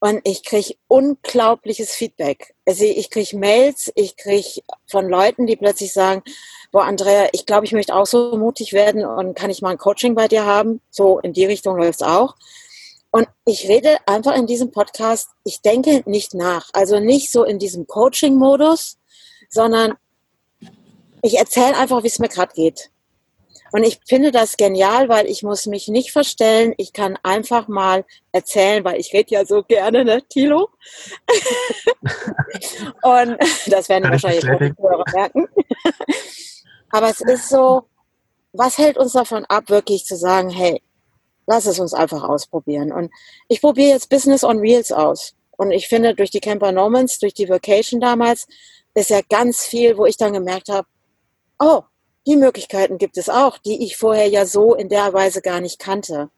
[0.02, 2.56] Und ich kriege unglaubliches Feedback.
[2.66, 6.24] Also ich kriege Mails, ich kriege von Leuten, die plötzlich sagen,
[6.72, 9.78] boah, Andrea, ich glaube, ich möchte auch so mutig werden und kann ich mal ein
[9.78, 10.82] Coaching bei dir haben?
[10.90, 12.36] So in die Richtung läuft es auch.
[13.12, 16.70] Und ich rede einfach in diesem Podcast, ich denke nicht nach.
[16.74, 18.98] Also nicht so in diesem Coaching-Modus,
[19.50, 19.94] sondern
[21.22, 22.91] ich erzähle einfach, wie es mir gerade geht.
[23.72, 26.74] Und ich finde das genial, weil ich muss mich nicht verstellen.
[26.78, 30.70] Ich kann einfach mal erzählen, weil ich rede ja so gerne, ne, Tilo?
[33.02, 35.48] und das werden wahrscheinlich auch die Hörer merken.
[36.90, 37.84] Aber es ist so,
[38.52, 40.82] was hält uns davon ab, wirklich zu sagen, hey,
[41.48, 42.92] lass es uns einfach ausprobieren.
[42.92, 43.12] Und
[43.48, 45.34] ich probiere jetzt Business on Wheels aus.
[45.58, 48.48] Und ich finde, durch die Camper Nomans, durch die Vacation damals,
[48.94, 50.88] ist ja ganz viel, wo ich dann gemerkt habe,
[51.60, 51.84] oh,
[52.28, 55.80] die Möglichkeiten gibt es auch, die ich vorher ja so in der Weise gar nicht
[55.80, 56.30] kannte.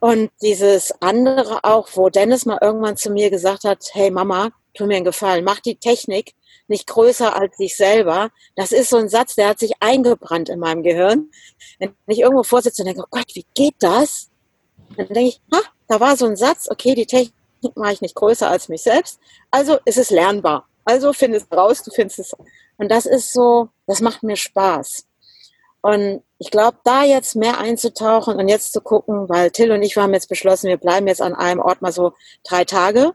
[0.00, 4.86] Und dieses andere auch, wo Dennis mal irgendwann zu mir gesagt hat, hey Mama, tu
[4.86, 6.34] mir einen Gefallen, mach die Technik
[6.68, 8.30] nicht größer als sich selber.
[8.56, 11.30] Das ist so ein Satz, der hat sich eingebrannt in meinem Gehirn.
[11.78, 14.30] Wenn ich irgendwo vorsitze und denke, oh Gott, wie geht das?
[14.96, 17.32] Dann denke ich, ha, da war so ein Satz, okay, die Technik
[17.76, 19.20] mache ich nicht größer als mich selbst.
[19.50, 20.66] Also ist es lernbar.
[20.84, 22.36] Also findest raus, du findest es.
[22.82, 25.06] Und das ist so, das macht mir Spaß.
[25.82, 29.94] Und ich glaube, da jetzt mehr einzutauchen und jetzt zu gucken, weil Till und ich,
[29.94, 32.12] wir haben jetzt beschlossen, wir bleiben jetzt an einem Ort mal so
[32.42, 33.12] drei Tage.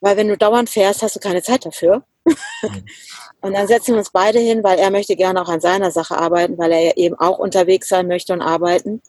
[0.00, 2.02] Weil wenn du dauernd fährst, hast du keine Zeit dafür.
[3.40, 6.18] und dann setzen wir uns beide hin, weil er möchte gerne auch an seiner Sache
[6.18, 9.00] arbeiten, weil er ja eben auch unterwegs sein möchte und arbeiten.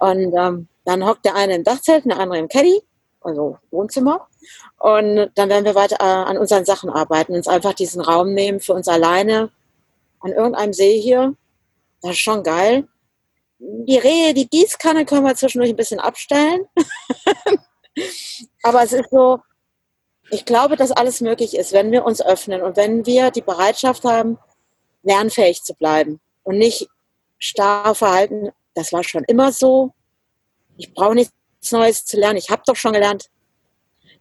[0.00, 2.80] Und ähm, dann hockt der eine im Dachzelt, der andere im Caddy,
[3.24, 4.28] also Wohnzimmer.
[4.78, 8.60] Und dann werden wir weiter äh, an unseren Sachen arbeiten, uns einfach diesen Raum nehmen
[8.60, 9.50] für uns alleine
[10.20, 11.34] an irgendeinem See hier.
[12.02, 12.86] Das ist schon geil.
[13.58, 16.66] Die Rehe, die Gießkanne können wir zwischendurch ein bisschen abstellen.
[18.62, 19.40] Aber es ist so,
[20.30, 24.04] ich glaube, dass alles möglich ist, wenn wir uns öffnen und wenn wir die Bereitschaft
[24.04, 24.38] haben,
[25.02, 26.88] lernfähig zu bleiben und nicht
[27.38, 29.92] starr verhalten, das war schon immer so,
[30.76, 31.32] ich brauche nichts
[31.72, 33.30] Neues zu lernen, ich habe doch schon gelernt.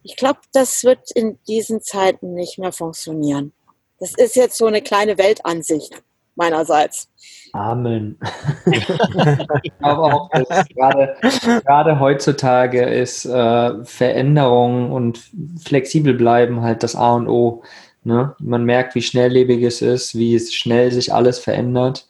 [0.04, 3.54] Ich glaube, das wird in diesen Zeiten nicht mehr funktionieren.
[4.00, 6.04] Das ist jetzt so eine kleine Weltansicht
[6.36, 7.10] meinerseits.
[7.54, 8.18] Amen.
[9.64, 11.16] ich glaube auch, dass gerade,
[11.66, 15.22] gerade heutzutage ist äh, Veränderung und
[15.64, 17.64] flexibel bleiben halt das A und O.
[18.04, 18.36] Ne?
[18.40, 22.08] Man merkt, wie schnelllebig es ist, wie es schnell sich alles verändert.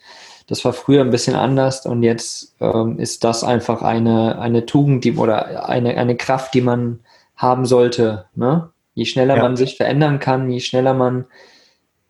[0.47, 5.03] Das war früher ein bisschen anders und jetzt ähm, ist das einfach eine, eine Tugend
[5.03, 6.99] die, oder eine, eine Kraft, die man
[7.35, 8.25] haben sollte.
[8.35, 8.69] Ne?
[8.93, 9.43] Je schneller ja.
[9.43, 11.25] man sich verändern kann, je schneller man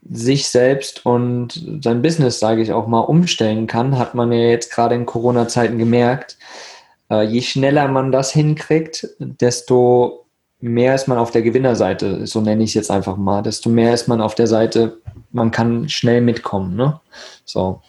[0.09, 4.71] sich selbst und sein Business, sage ich auch mal, umstellen kann, hat man ja jetzt
[4.71, 6.37] gerade in Corona-Zeiten gemerkt.
[7.09, 10.25] Äh, je schneller man das hinkriegt, desto
[10.59, 13.93] mehr ist man auf der Gewinnerseite, so nenne ich es jetzt einfach mal, desto mehr
[13.93, 14.97] ist man auf der Seite,
[15.31, 16.75] man kann schnell mitkommen.
[16.75, 16.99] Ne?
[17.45, 17.81] So.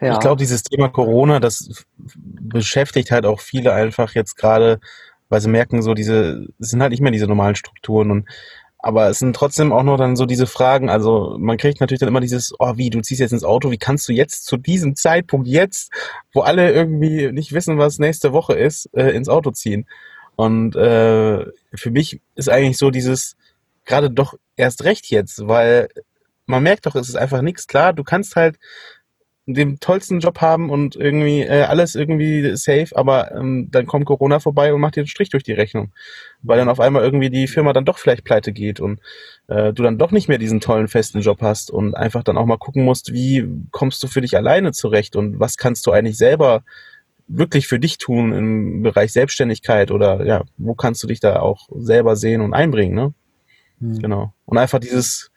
[0.00, 0.12] Ja.
[0.12, 4.80] Ich glaube, dieses Thema Corona, das beschäftigt halt auch viele einfach jetzt gerade,
[5.28, 8.28] weil sie merken, so diese, es sind halt nicht mehr diese normalen Strukturen und
[8.80, 12.08] aber es sind trotzdem auch noch dann so diese Fragen, also man kriegt natürlich dann
[12.08, 14.94] immer dieses, oh wie, du ziehst jetzt ins Auto, wie kannst du jetzt zu diesem
[14.94, 15.92] Zeitpunkt jetzt,
[16.32, 19.88] wo alle irgendwie nicht wissen, was nächste Woche ist, äh, ins Auto ziehen.
[20.36, 21.44] Und äh,
[21.74, 23.36] für mich ist eigentlich so dieses,
[23.84, 25.88] gerade doch erst recht jetzt, weil
[26.46, 28.58] man merkt doch, es ist einfach nichts klar, du kannst halt
[29.54, 34.40] den tollsten Job haben und irgendwie äh, alles irgendwie safe, aber ähm, dann kommt Corona
[34.40, 35.92] vorbei und macht dir einen Strich durch die Rechnung.
[36.42, 39.00] Weil dann auf einmal irgendwie die Firma dann doch vielleicht pleite geht und
[39.46, 42.44] äh, du dann doch nicht mehr diesen tollen festen Job hast und einfach dann auch
[42.44, 46.18] mal gucken musst, wie kommst du für dich alleine zurecht und was kannst du eigentlich
[46.18, 46.62] selber
[47.26, 51.68] wirklich für dich tun im Bereich Selbstständigkeit oder ja, wo kannst du dich da auch
[51.74, 53.14] selber sehen und einbringen, ne?
[53.80, 53.98] Mhm.
[54.00, 54.32] Genau.
[54.44, 55.30] Und einfach dieses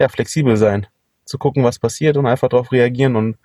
[0.00, 0.86] ja, flexibel sein
[1.24, 3.36] zu gucken, was passiert und einfach darauf reagieren und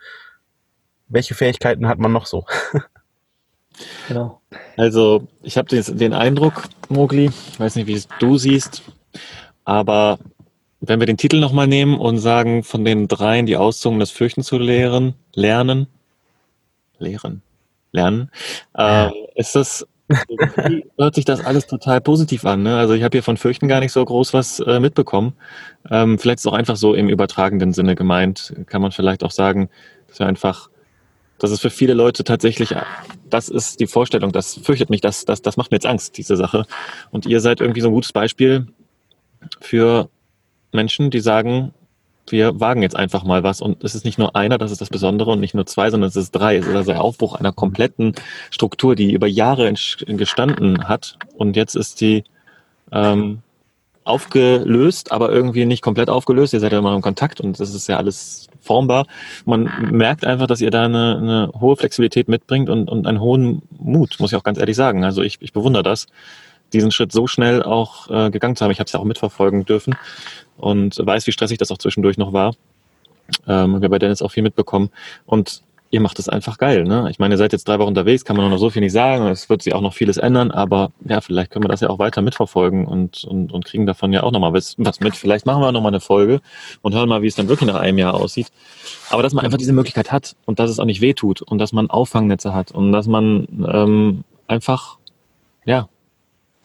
[1.07, 2.45] welche Fähigkeiten hat man noch so.
[4.07, 4.41] genau.
[4.77, 8.83] Also ich habe den, den Eindruck, Mogli, ich weiß nicht, wie es du siehst,
[9.65, 10.19] aber
[10.81, 14.43] wenn wir den Titel nochmal nehmen und sagen, von den dreien die Auszungen das Fürchten
[14.43, 15.87] zu lehren, lernen,
[16.99, 17.41] lehren,
[17.91, 18.31] lernen,
[18.77, 19.85] äh, ist das
[20.97, 22.63] hört sich das alles total positiv an.
[22.63, 22.77] Ne?
[22.77, 25.33] Also ich habe hier von Fürchten gar nicht so groß was äh, mitbekommen.
[25.89, 28.53] Ähm, vielleicht ist auch einfach so im übertragenen Sinne gemeint.
[28.67, 29.69] Kann man vielleicht auch sagen,
[30.07, 30.69] dass wir einfach,
[31.37, 32.75] dass es für viele Leute tatsächlich,
[33.29, 36.35] das ist die Vorstellung, das fürchtet mich, das, das, das macht mir jetzt Angst, diese
[36.35, 36.65] Sache.
[37.11, 38.67] Und ihr seid irgendwie so ein gutes Beispiel
[39.61, 40.09] für
[40.71, 41.73] Menschen, die sagen,
[42.31, 43.61] wir wagen jetzt einfach mal was.
[43.61, 46.09] Und es ist nicht nur einer, das ist das Besondere, und nicht nur zwei, sondern
[46.09, 46.57] es ist drei.
[46.57, 48.13] Es ist also der Aufbruch einer kompletten
[48.51, 49.73] Struktur, die über Jahre
[50.05, 51.17] gestanden hat.
[51.37, 52.23] Und jetzt ist die
[52.91, 53.39] ähm,
[54.03, 56.53] aufgelöst, aber irgendwie nicht komplett aufgelöst.
[56.53, 59.05] Ihr seid ja immer im Kontakt und das ist ja alles formbar.
[59.45, 63.61] Man merkt einfach, dass ihr da eine, eine hohe Flexibilität mitbringt und, und einen hohen
[63.77, 65.03] Mut, muss ich auch ganz ehrlich sagen.
[65.03, 66.07] Also ich, ich bewundere das,
[66.73, 68.71] diesen Schritt so schnell auch äh, gegangen zu haben.
[68.71, 69.95] Ich habe es ja auch mitverfolgen dürfen
[70.59, 72.55] und weiß, wie stressig das auch zwischendurch noch war.
[73.47, 74.89] Ähm, wir bei Dennis auch viel mitbekommen.
[75.25, 76.83] Und ihr macht es einfach geil.
[76.83, 77.07] Ne?
[77.09, 79.27] Ich meine, ihr seid jetzt drei Wochen unterwegs, kann man noch so viel nicht sagen.
[79.27, 81.99] Es wird sich auch noch vieles ändern, aber ja, vielleicht können wir das ja auch
[81.99, 85.15] weiter mitverfolgen und, und, und kriegen davon ja auch nochmal was, was mit.
[85.15, 86.41] Vielleicht machen wir nochmal eine Folge
[86.81, 88.51] und hören mal, wie es dann wirklich nach einem Jahr aussieht.
[89.09, 91.73] Aber dass man einfach diese Möglichkeit hat und dass es auch nicht wehtut und dass
[91.73, 94.97] man Auffangnetze hat und dass man ähm, einfach,
[95.65, 95.89] ja,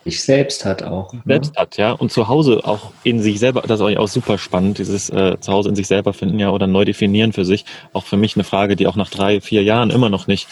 [0.04, 1.12] sich selbst hat auch.
[1.12, 1.22] Ne?
[1.26, 1.92] Selbst hat, ja.
[1.92, 5.70] Und zu Hause auch in sich selber, das ist auch super spannend, dieses äh, Zuhause
[5.70, 7.64] in sich selber finden ja oder neu definieren für sich.
[7.92, 10.46] Auch für mich eine Frage, die auch nach drei, vier Jahren immer noch nicht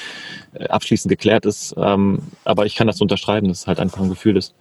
[0.55, 1.75] äh, abschließend geklärt ist.
[1.77, 4.55] Ähm, aber ich kann das unterschreiben, dass es halt einfach ein Gefühl ist.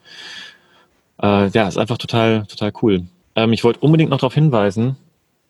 [1.22, 3.04] Äh, ja, ist einfach total, total cool.
[3.36, 4.98] Ähm, ich wollte unbedingt noch darauf hinweisen,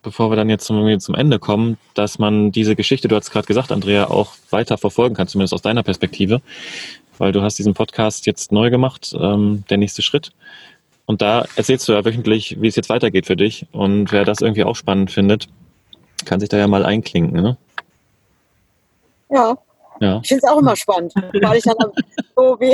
[0.03, 3.47] bevor wir dann jetzt zum, zum Ende kommen, dass man diese Geschichte, du hast gerade
[3.47, 6.41] gesagt, Andrea, auch weiter verfolgen kann, zumindest aus deiner Perspektive
[7.21, 10.31] weil du hast diesen Podcast jetzt neu gemacht, ähm, der nächste Schritt.
[11.05, 13.67] Und da erzählst du ja wöchentlich, wie es jetzt weitergeht für dich.
[13.71, 15.47] Und wer das irgendwie auch spannend findet,
[16.25, 17.39] kann sich da ja mal einklinken.
[17.39, 17.57] Ne?
[19.29, 19.55] Ja.
[19.99, 20.19] ja.
[20.23, 21.75] Ich finde es auch immer spannend, weil ich dann
[22.35, 22.71] so wie.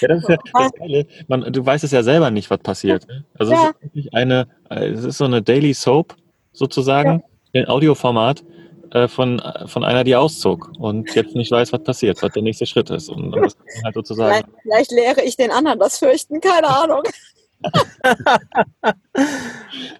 [0.00, 1.06] ja, das ist ja das Geile.
[1.26, 3.08] Man, du weißt es ja selber nicht, was passiert.
[3.36, 3.58] Also ja.
[3.58, 6.14] es ist wirklich eine, es ist so eine Daily Soap
[6.52, 7.62] sozusagen, ja.
[7.62, 8.44] in Audioformat
[8.96, 12.64] äh, von, von einer, die auszog und jetzt nicht weiß, was passiert, was der nächste
[12.64, 13.10] Schritt ist.
[13.10, 14.32] Und, und das halt sozusagen.
[14.32, 17.02] Vielleicht, vielleicht lehre ich den anderen das Fürchten, keine Ahnung.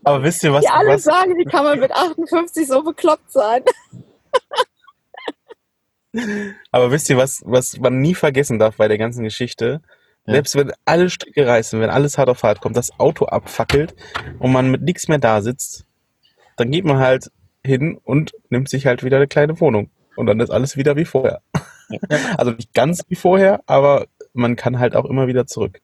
[0.03, 0.65] Aber wisst ihr, was.
[0.65, 3.63] Die alle was, sagen, wie kann man mit 58 so bekloppt sein?
[6.71, 9.83] Aber wisst ihr, was, was man nie vergessen darf bei der ganzen Geschichte?
[10.25, 10.35] Ja.
[10.35, 13.95] Selbst wenn alle Stricke reißen, wenn alles hart auf hart kommt, das Auto abfackelt
[14.39, 15.85] und man mit nichts mehr da sitzt,
[16.57, 17.31] dann geht man halt
[17.67, 19.91] hin und nimmt sich halt wieder eine kleine Wohnung.
[20.17, 21.41] Und dann ist alles wieder wie vorher.
[22.37, 25.81] Also nicht ganz wie vorher, aber man kann halt auch immer wieder zurück.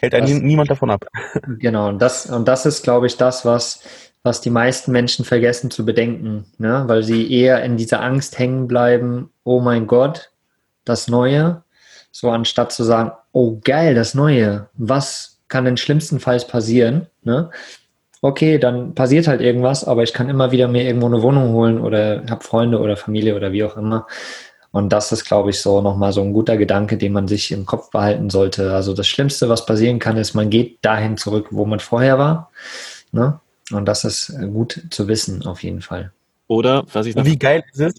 [0.00, 1.04] Hält einen niemand davon ab.
[1.58, 3.82] Genau, und das, und das ist, glaube ich, das, was,
[4.22, 6.84] was die meisten Menschen vergessen zu bedenken, ne?
[6.86, 10.30] weil sie eher in dieser Angst hängen bleiben, oh mein Gott,
[10.86, 11.62] das Neue,
[12.10, 17.06] so anstatt zu sagen, oh geil, das Neue, was kann denn schlimmstenfalls passieren?
[17.22, 17.50] Ne?
[18.22, 21.80] Okay, dann passiert halt irgendwas, aber ich kann immer wieder mir irgendwo eine Wohnung holen
[21.80, 24.06] oder habe Freunde oder Familie oder wie auch immer.
[24.72, 27.66] Und das ist, glaube ich, so nochmal so ein guter Gedanke, den man sich im
[27.66, 28.72] Kopf behalten sollte.
[28.72, 32.52] Also das Schlimmste, was passieren kann, ist, man geht dahin zurück, wo man vorher war.
[33.10, 33.40] Ne?
[33.72, 36.12] Und das ist gut zu wissen, auf jeden Fall.
[36.46, 37.24] Oder, was ich noch.
[37.24, 37.94] Wie geil ist es?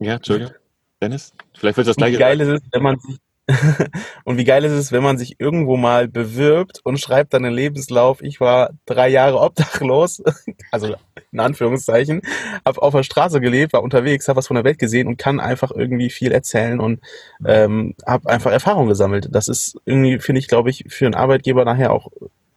[0.00, 0.54] Ja, Entschuldigung.
[1.00, 1.32] Dennis?
[1.54, 2.16] Vielleicht wird das gleiche.
[2.16, 3.18] Wie geil ist es, wenn man sich
[4.24, 7.54] und wie geil ist es, wenn man sich irgendwo mal bewirbt und schreibt dann einen
[7.54, 10.22] Lebenslauf, ich war drei Jahre obdachlos,
[10.70, 10.94] also
[11.32, 12.22] in Anführungszeichen,
[12.64, 15.40] habe auf der Straße gelebt, war unterwegs, habe was von der Welt gesehen und kann
[15.40, 17.00] einfach irgendwie viel erzählen und
[17.44, 19.28] ähm, habe einfach Erfahrung gesammelt.
[19.32, 22.08] Das ist irgendwie, finde ich, glaube ich, für einen Arbeitgeber nachher auch,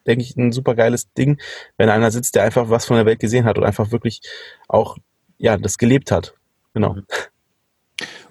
[0.06, 1.42] denke ich, ein super geiles Ding,
[1.78, 4.22] wenn einer sitzt, der einfach was von der Welt gesehen hat und einfach wirklich
[4.68, 4.98] auch,
[5.40, 6.36] ja, das gelebt hat.
[6.74, 6.98] Genau.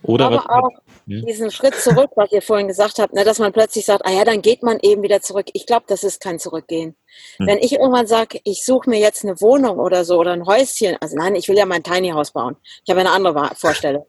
[0.02, 0.70] Oder Aber auch
[1.06, 4.24] diesen Schritt zurück, was ihr vorhin gesagt habt, ne, dass man plötzlich sagt, ah ja,
[4.24, 5.46] dann geht man eben wieder zurück.
[5.52, 6.96] Ich glaube, das ist kein Zurückgehen.
[7.36, 7.46] Hm.
[7.46, 10.96] Wenn ich irgendwann sage, ich suche mir jetzt eine Wohnung oder so oder ein Häuschen,
[11.00, 12.56] also nein, ich will ja mein Tiny House bauen.
[12.84, 14.06] Ich habe eine andere Vorstellung.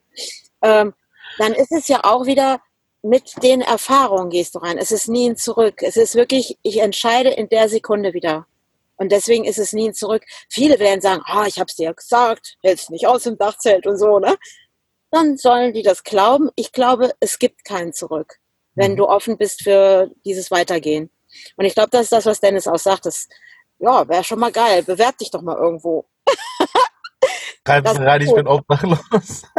[0.61, 0.93] Ähm,
[1.37, 2.61] dann ist es ja auch wieder
[3.05, 4.79] mit den Erfahrungen gehst du rein.
[4.79, 5.83] Es ist nie ein Zurück.
[5.83, 8.47] Es ist wirklich, ich entscheide in der Sekunde wieder.
[8.97, 10.23] Und deswegen ist es nie ein Zurück.
[10.49, 13.97] Viele werden sagen, ah, ich habe es dir gesagt, hältst nicht aus im Dachzelt und
[13.97, 14.35] so, ne?
[15.11, 16.49] Dann sollen die das glauben.
[16.55, 18.39] Ich glaube, es gibt keinen zurück,
[18.73, 18.97] wenn mhm.
[18.97, 21.09] du offen bist für dieses Weitergehen.
[21.57, 23.05] Und ich glaube, das ist das, was Dennis auch sagt.
[23.05, 23.27] Das,
[23.79, 24.83] ja, wäre schon mal geil.
[24.83, 26.05] Bewerb dich doch mal irgendwo.
[27.67, 29.43] Reib rein, ich bin obdachlos.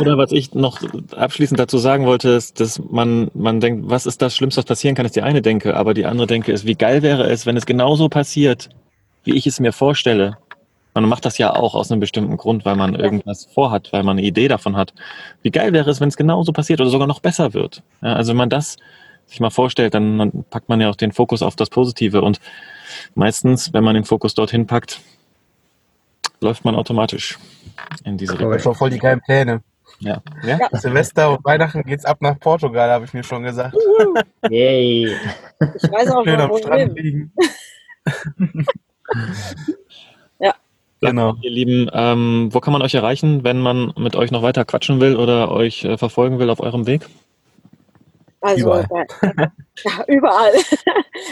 [0.00, 0.80] Oder was ich noch
[1.12, 4.94] abschließend dazu sagen wollte, ist, dass man, man denkt, was ist das Schlimmste, was passieren
[4.94, 7.58] kann, ist die eine Denke, aber die andere Denke ist, wie geil wäre es, wenn
[7.58, 8.70] es genauso passiert,
[9.24, 10.38] wie ich es mir vorstelle
[11.00, 14.16] man macht das ja auch aus einem bestimmten Grund, weil man irgendwas vorhat, weil man
[14.16, 14.94] eine Idee davon hat.
[15.42, 17.82] Wie geil wäre es, wenn es genauso passiert oder sogar noch besser wird?
[18.00, 18.76] Ja, also wenn man das
[19.26, 22.40] sich mal vorstellt, dann, packt man ja auch den Fokus auf das Positive und
[23.14, 25.00] meistens, wenn man den Fokus dorthin packt,
[26.40, 27.38] läuft man automatisch
[28.04, 28.52] in diese Richtung.
[28.52, 29.60] Das war voll die geilen Pläne.
[29.98, 30.22] Ja.
[30.44, 30.58] ja.
[30.72, 33.76] Silvester und Weihnachten geht's ab nach Portugal, habe ich mir schon gesagt.
[34.48, 35.08] Yay.
[35.08, 37.32] Ich weiß auch schon, wohin.
[41.10, 41.34] Genau.
[41.42, 45.00] Ihr Lieben, ähm, wo kann man euch erreichen, wenn man mit euch noch weiter quatschen
[45.00, 47.06] will oder euch äh, verfolgen will auf eurem Weg?
[48.40, 48.86] Also Überall.
[48.90, 49.06] bei-
[49.84, 50.52] ja, überall.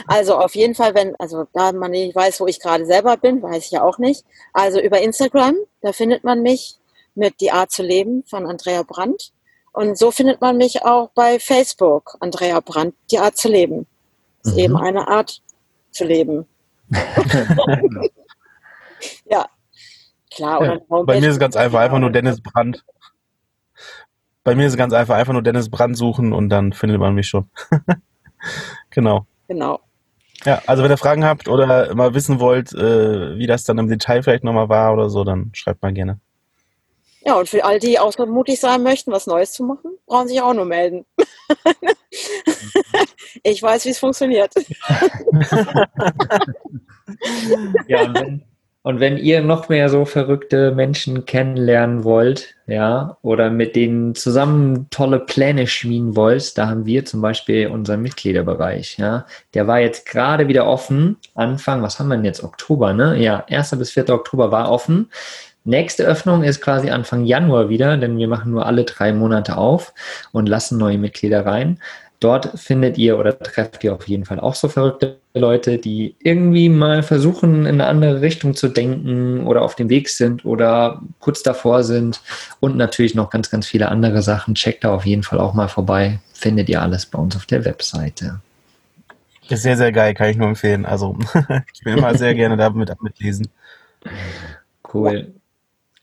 [0.07, 3.43] Also auf jeden Fall, wenn, also da man nicht weiß, wo ich gerade selber bin,
[3.43, 4.25] weiß ich ja auch nicht.
[4.53, 6.77] Also über Instagram, da findet man mich
[7.15, 9.31] mit Die Art zu leben von Andrea Brandt.
[9.73, 13.87] Und so findet man mich auch bei Facebook, Andrea Brandt, Die Art zu leben.
[14.43, 14.59] Ist Mhm.
[14.59, 15.43] eben eine Art
[15.91, 16.47] zu leben.
[19.27, 19.47] ja,
[20.35, 20.61] klar.
[20.61, 22.85] Und Ja, Bei mir ist es ganz einfach, einfach nur Dennis Brandt.
[24.43, 27.15] Bei mir ist es ganz einfach, einfach nur Dennis Brandt suchen und dann findet man
[27.15, 27.49] mich schon.
[28.91, 29.27] genau.
[29.49, 29.81] Genau.
[30.45, 33.89] Ja, also wenn ihr Fragen habt oder mal wissen wollt, äh, wie das dann im
[33.89, 36.21] Detail vielleicht nochmal war oder so, dann schreibt mal gerne.
[37.27, 40.29] Ja, und für all die auch so mutig sein möchten, was Neues zu machen, brauchen
[40.29, 41.07] sich auch nur melden.
[43.43, 44.53] ich weiß, wie es funktioniert.
[47.87, 48.45] Ja, und wenn,
[48.85, 54.89] und wenn ihr noch mehr so verrückte Menschen kennenlernen wollt, ja, oder mit denen zusammen
[54.91, 59.25] tolle Pläne schmieden wollt, da haben wir zum Beispiel unseren Mitgliederbereich, ja.
[59.55, 61.17] Der war jetzt gerade wieder offen.
[61.35, 62.45] Anfang, was haben wir denn jetzt?
[62.45, 63.17] Oktober, ne?
[63.19, 63.71] Ja, 1.
[63.79, 64.11] bis 4.
[64.11, 65.11] Oktober war offen.
[65.65, 69.95] Nächste Öffnung ist quasi Anfang Januar wieder, denn wir machen nur alle drei Monate auf
[70.33, 71.81] und lassen neue Mitglieder rein.
[72.21, 76.69] Dort findet ihr oder trefft ihr auf jeden Fall auch so verrückte Leute, die irgendwie
[76.69, 81.43] mal versuchen, in eine andere Richtung zu denken oder auf dem Weg sind oder kurz
[81.43, 82.21] davor sind
[82.61, 84.55] und natürlich noch ganz, ganz viele andere Sachen.
[84.55, 86.21] Checkt da auf jeden Fall auch mal vorbei.
[86.33, 88.41] Findet ihr alles bei uns auf der Webseite.
[89.49, 90.87] Ist sehr, sehr geil, kann ich nur empfehlen.
[90.87, 91.19] Also
[91.75, 93.49] ich bin immer sehr gerne da mit, mitlesen.
[94.93, 95.35] Cool.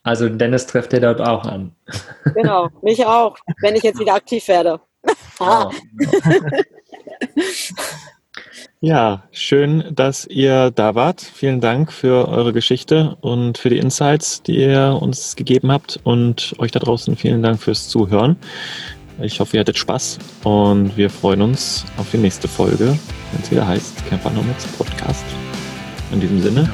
[0.02, 1.74] Also Dennis trifft ihr dort auch an.
[2.34, 4.78] Genau, mich auch, wenn ich jetzt wieder aktiv werde.
[5.38, 5.70] Ah,
[8.84, 11.20] Ja, schön, dass ihr da wart.
[11.20, 16.00] Vielen Dank für eure Geschichte und für die Insights, die ihr uns gegeben habt.
[16.02, 18.34] Und euch da draußen vielen Dank fürs Zuhören.
[19.20, 23.52] Ich hoffe, ihr hattet Spaß und wir freuen uns auf die nächste Folge, wenn es
[23.52, 25.24] wieder heißt Camper Nomads Podcast.
[26.10, 26.68] In diesem Sinne,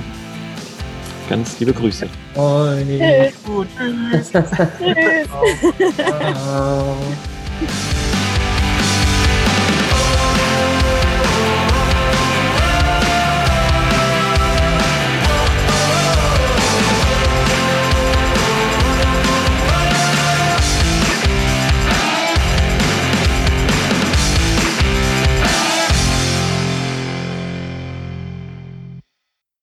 [1.28, 2.08] ganz liebe Grüße.
[2.34, 2.88] Moin.
[2.88, 3.44] Tschüss.
[3.44, 4.30] Gut, tschüss.
[4.32, 5.94] Tschüss.
[5.94, 6.96] Ciao.